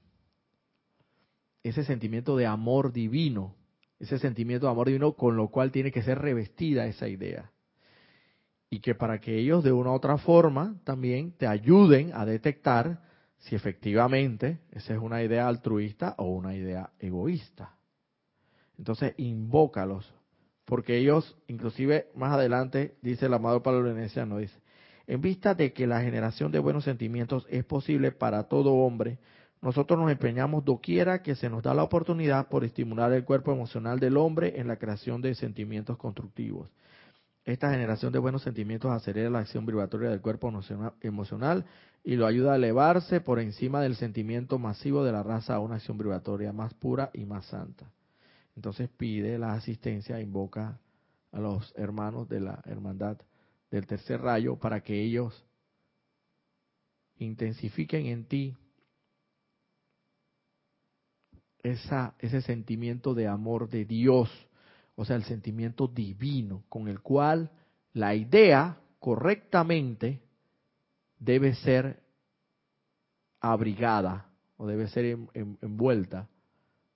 [1.64, 3.56] ese sentimiento de amor divino,
[4.00, 7.52] ese sentimiento de amor divino con lo cual tiene que ser revestida esa idea.
[8.70, 13.02] Y que para que ellos de una u otra forma también te ayuden a detectar
[13.44, 17.76] si efectivamente esa es una idea altruista o una idea egoísta.
[18.78, 20.14] Entonces, invócalos,
[20.66, 24.60] porque ellos, inclusive más adelante, dice el amado Pablo Veneciano, dice,
[25.08, 29.20] en vista de que la generación de buenos sentimientos es posible para todo hombre,
[29.62, 34.00] nosotros nos empeñamos doquiera que se nos da la oportunidad por estimular el cuerpo emocional
[34.00, 36.70] del hombre en la creación de sentimientos constructivos.
[37.46, 40.52] Esta generación de buenos sentimientos acelera la acción vibratoria del cuerpo
[41.02, 41.66] emocional
[42.04, 45.76] y lo ayuda a elevarse por encima del sentimiento masivo de la raza a una
[45.76, 47.92] acción vibratoria más pura y más santa.
[48.56, 50.80] Entonces pide la asistencia, invoca
[51.34, 53.18] a los hermanos de la hermandad
[53.70, 55.46] del tercer rayo para que ellos
[57.18, 58.56] intensifiquen en ti
[61.62, 64.30] esa, ese sentimiento de amor de Dios
[64.96, 67.52] o sea, el sentimiento divino con el cual
[67.94, 70.22] la idea correctamente
[71.20, 72.02] debe ser
[73.40, 75.18] abrigada o debe ser
[75.62, 76.30] envuelta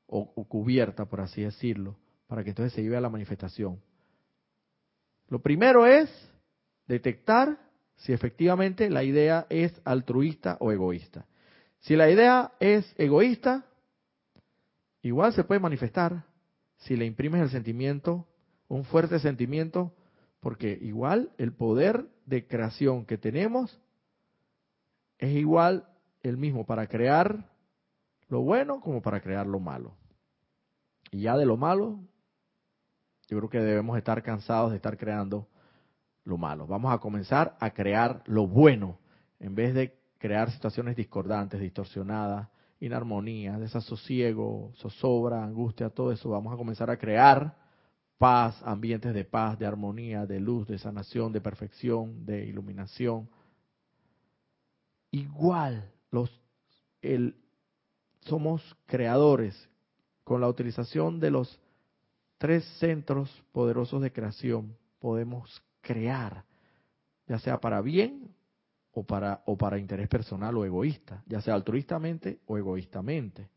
[0.05, 3.81] o, cubierta, por así decirlo, para que entonces se lleve a la manifestación.
[5.27, 6.09] Lo primero es
[6.87, 7.59] detectar
[7.97, 11.25] si efectivamente la idea es altruista o egoísta.
[11.79, 13.65] Si la idea es egoísta,
[15.01, 16.23] igual se puede manifestar,
[16.77, 18.27] si le imprimes el sentimiento,
[18.67, 19.93] un fuerte sentimiento,
[20.39, 23.79] porque igual el poder de creación que tenemos
[25.17, 25.87] es igual
[26.21, 27.49] el mismo para crear
[28.27, 29.93] lo bueno como para crear lo malo.
[31.11, 31.99] Y ya de lo malo,
[33.27, 35.47] yo creo que debemos estar cansados de estar creando
[36.23, 36.67] lo malo.
[36.67, 38.99] Vamos a comenzar a crear lo bueno
[39.39, 42.49] en vez de crear situaciones discordantes, distorsionadas,
[42.79, 47.55] inarmonía, desasosiego, zozobra, angustia, todo eso, vamos a comenzar a crear
[48.17, 53.29] paz, ambientes de paz, de armonía, de luz, de sanación, de perfección, de iluminación.
[55.11, 56.31] Igual los
[57.01, 57.35] el,
[58.21, 59.69] somos creadores
[60.23, 61.59] con la utilización de los
[62.37, 66.43] tres centros poderosos de creación podemos crear,
[67.27, 68.35] ya sea para bien
[68.97, 73.47] o para, o para interés personal o egoísta, ya sea altruistamente o egoístamente.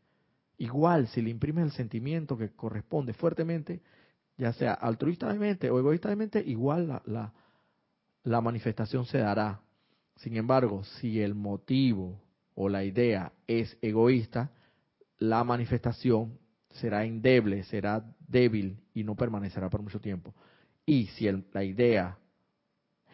[0.59, 3.81] Igual, si le imprimes el sentimiento que corresponde fuertemente,
[4.37, 7.33] ya sea altruistamente o egoístamente, igual la, la,
[8.23, 9.61] la manifestación se dará.
[10.17, 12.21] Sin embargo, si el motivo
[12.53, 14.51] o la idea es egoísta,
[15.17, 16.37] la manifestación
[16.69, 20.35] será endeble, será débil y no permanecerá por mucho tiempo.
[20.85, 22.19] Y si la idea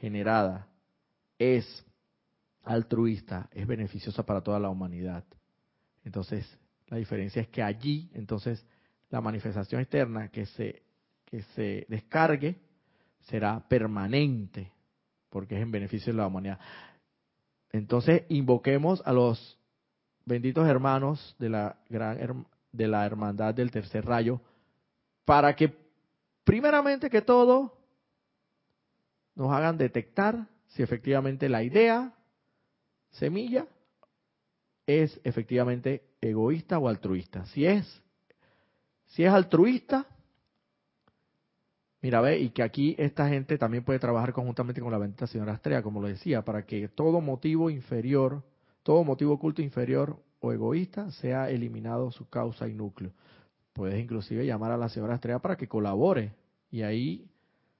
[0.01, 0.67] generada
[1.39, 1.86] es
[2.67, 5.23] altruista, es beneficiosa para toda la humanidad.
[6.03, 6.45] Entonces,
[6.87, 8.65] la diferencia es que allí, entonces,
[9.09, 10.83] la manifestación externa que se,
[11.25, 12.59] que se descargue
[13.21, 14.71] será permanente,
[15.29, 16.59] porque es en beneficio de la humanidad.
[17.71, 19.57] Entonces, invoquemos a los
[20.25, 24.41] benditos hermanos de la gran de la hermandad del tercer rayo
[25.25, 25.73] para que
[26.43, 27.77] primeramente que todo
[29.35, 32.13] nos hagan detectar si efectivamente la idea
[33.11, 33.67] semilla
[34.85, 37.45] es efectivamente egoísta o altruista.
[37.47, 38.01] Si es
[39.07, 40.05] si es altruista,
[42.01, 45.53] mira, ve, y que aquí esta gente también puede trabajar conjuntamente con la bendita señora
[45.53, 48.43] Astrea, como lo decía, para que todo motivo inferior,
[48.83, 53.11] todo motivo oculto inferior o egoísta sea eliminado su causa y núcleo.
[53.73, 56.33] Puedes inclusive llamar a la señora Estrella para que colabore
[56.69, 57.29] y ahí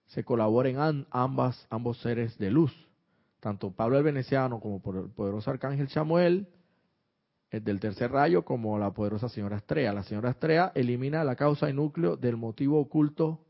[0.07, 0.78] se colaboren
[1.11, 2.87] ambas, ambos seres de luz,
[3.40, 6.48] tanto Pablo el Veneciano como por el poderoso arcángel Chamuel,
[7.50, 9.94] el del tercer rayo, como la poderosa señora Estrella.
[9.94, 13.46] La señora Estrella elimina la causa y núcleo del motivo oculto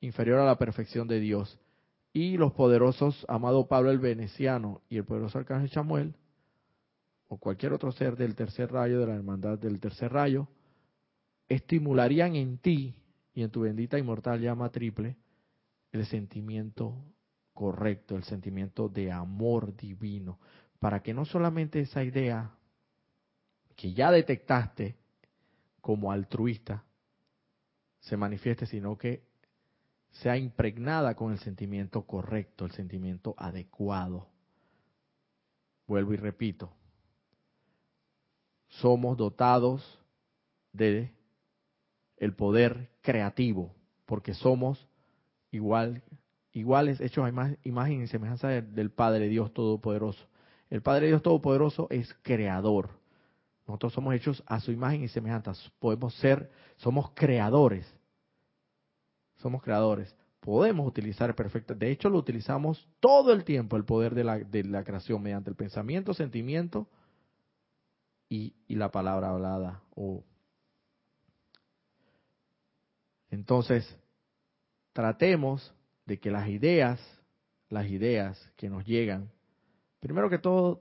[0.00, 1.58] inferior a la perfección de Dios.
[2.12, 6.14] Y los poderosos, amado Pablo el Veneciano y el poderoso arcángel Chamuel,
[7.28, 10.48] o cualquier otro ser del tercer rayo, de la hermandad del tercer rayo,
[11.48, 12.94] estimularían en ti
[13.34, 15.16] y en tu bendita inmortal llama triple
[15.92, 16.94] el sentimiento
[17.52, 20.38] correcto, el sentimiento de amor divino,
[20.78, 22.50] para que no solamente esa idea
[23.76, 24.96] que ya detectaste
[25.80, 26.84] como altruista
[28.00, 29.22] se manifieste, sino que
[30.10, 34.28] sea impregnada con el sentimiento correcto, el sentimiento adecuado.
[35.86, 36.72] Vuelvo y repito,
[38.68, 40.00] somos dotados
[40.72, 41.12] de
[42.16, 43.74] el poder creativo,
[44.06, 44.86] porque somos
[45.50, 46.02] igual,
[46.52, 50.26] iguales, hechos a imagen y semejanza del Padre Dios Todopoderoso.
[50.70, 52.90] El Padre Dios Todopoderoso es creador.
[53.66, 55.52] Nosotros somos hechos a su imagen y semejanza.
[55.78, 57.92] Podemos ser, somos creadores.
[59.36, 60.14] Somos creadores.
[60.40, 61.74] Podemos utilizar perfecto.
[61.74, 65.50] De hecho, lo utilizamos todo el tiempo, el poder de la, de la creación, mediante
[65.50, 66.88] el pensamiento, sentimiento
[68.28, 69.82] y, la palabra hablada.
[73.30, 73.96] Entonces,
[74.92, 75.72] tratemos
[76.06, 77.00] de que las ideas,
[77.68, 79.30] las ideas que nos llegan,
[80.00, 80.80] primero que todo,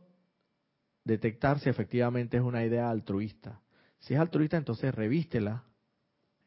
[1.04, 3.62] detectar si efectivamente es una idea altruista.
[4.00, 5.64] Si es altruista, entonces revístela,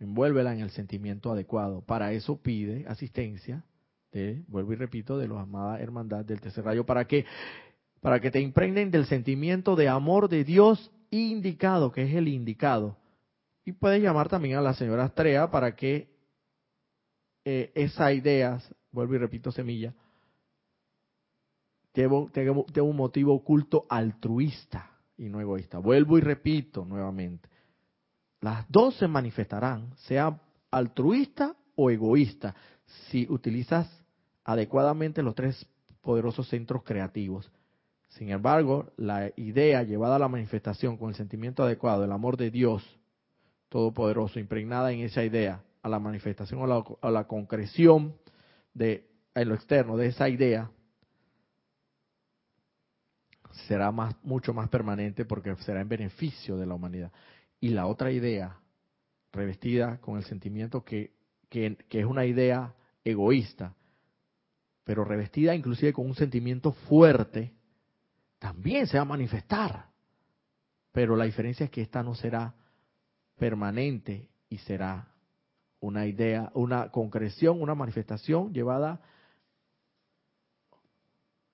[0.01, 1.83] envuélvela en el sentimiento adecuado.
[1.83, 3.65] Para eso pide asistencia
[4.13, 7.27] de, vuelvo y repito, de los amada hermandad del tercer rayo, para que,
[8.01, 12.97] para que te impregnen del sentimiento de amor de Dios indicado, que es el indicado.
[13.65, 16.14] Y puedes llamar también a la señora Astrea para que
[17.45, 18.59] eh, esa idea,
[18.93, 19.93] vuelvo y repito, semilla,
[21.93, 25.79] tenga un motivo oculto altruista y no egoísta.
[25.79, 27.49] Vuelvo y repito nuevamente.
[28.41, 30.41] Las dos se manifestarán, sea
[30.71, 32.55] altruista o egoísta,
[33.09, 33.89] si utilizas
[34.45, 35.67] adecuadamente los tres
[36.03, 37.51] poderosos centros creativos.
[38.09, 42.51] Sin embargo, la idea llevada a la manifestación con el sentimiento adecuado, el amor de
[42.51, 42.85] Dios
[43.69, 48.17] Todopoderoso, impregnada en esa idea, a la manifestación o a la, concreción
[48.73, 50.71] de, en lo externo de esa idea,
[53.69, 57.13] será más, mucho más permanente porque será en beneficio de la humanidad.
[57.61, 58.59] Y la otra idea,
[59.31, 61.13] revestida con el sentimiento que,
[61.51, 62.75] que, que es una idea
[63.05, 63.75] egoísta,
[64.85, 67.53] pero revestida inclusive con un sentimiento fuerte,
[68.39, 69.91] también se va a manifestar.
[70.93, 72.55] Pero la diferencia es que esta no será
[73.37, 75.14] permanente y será
[75.85, 79.01] una idea, una concreción, una manifestación llevada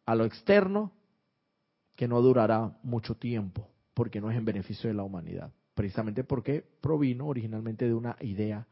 [0.06, 0.92] a lo externo
[1.96, 6.64] que no durará mucho tiempo, porque no es en beneficio de la humanidad, precisamente porque
[6.80, 8.66] provino originalmente de una idea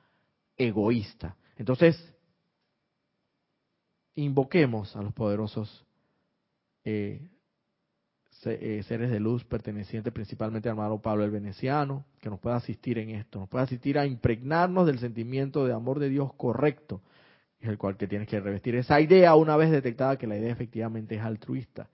[0.56, 1.36] egoísta.
[1.56, 1.96] Entonces,
[4.14, 5.84] invoquemos a los poderosos
[6.84, 7.28] eh,
[8.38, 13.10] seres de luz pertenecientes principalmente al amado Pablo el Veneciano, que nos pueda asistir en
[13.10, 17.02] esto, nos pueda asistir a impregnarnos del sentimiento de amor de Dios correcto,
[17.58, 20.52] es el cual que tienes que revestir esa idea una vez detectada que la idea
[20.52, 21.88] efectivamente es altruista.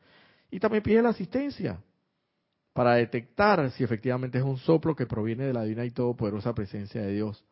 [0.50, 1.80] Y también pide la asistencia
[2.74, 7.00] para detectar si efectivamente es un soplo que proviene de la divina y todopoderosa presencia
[7.00, 7.44] de Dios,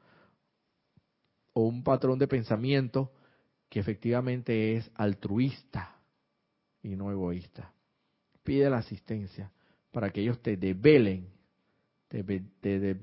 [1.54, 3.10] o un patrón de pensamiento
[3.70, 5.96] que efectivamente es altruista
[6.82, 7.72] y no egoísta
[8.42, 9.50] pide la asistencia
[9.90, 11.28] para que ellos te develen,
[12.08, 12.22] te,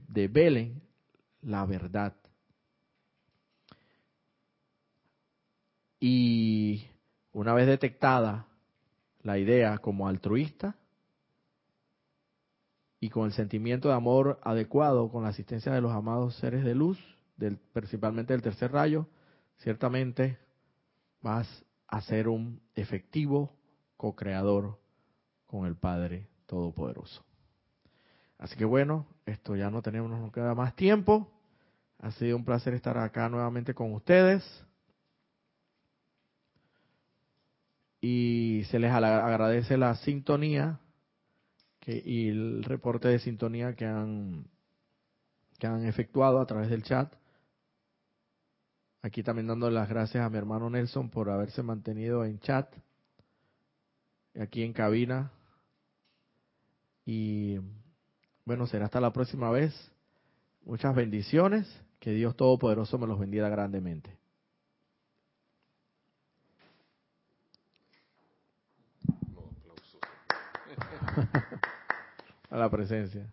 [0.07, 0.81] develen
[1.41, 2.15] la verdad.
[5.99, 6.85] Y
[7.31, 8.47] una vez detectada
[9.21, 10.75] la idea como altruista
[12.99, 16.75] y con el sentimiento de amor adecuado, con la asistencia de los amados seres de
[16.75, 16.97] luz,
[17.37, 19.07] del, principalmente del tercer rayo,
[19.57, 20.37] ciertamente
[21.21, 23.53] vas a ser un efectivo
[23.97, 24.79] co-creador
[25.49, 27.23] con el Padre Todopoderoso.
[28.37, 31.27] Así que bueno, esto ya no tenemos, no queda más tiempo.
[31.97, 34.43] Ha sido un placer estar acá nuevamente con ustedes.
[37.99, 40.79] Y se les agradece la sintonía
[41.79, 44.45] que, y el reporte de sintonía que han,
[45.57, 47.13] que han efectuado a través del chat.
[49.01, 52.71] Aquí también dando las gracias a mi hermano Nelson por haberse mantenido en chat,
[54.39, 55.31] aquí en cabina.
[57.11, 57.59] Y
[58.45, 59.73] bueno, será hasta la próxima vez.
[60.63, 61.67] Muchas bendiciones.
[61.99, 64.15] Que Dios Todopoderoso me los bendiga grandemente.
[72.51, 73.27] A la presencia.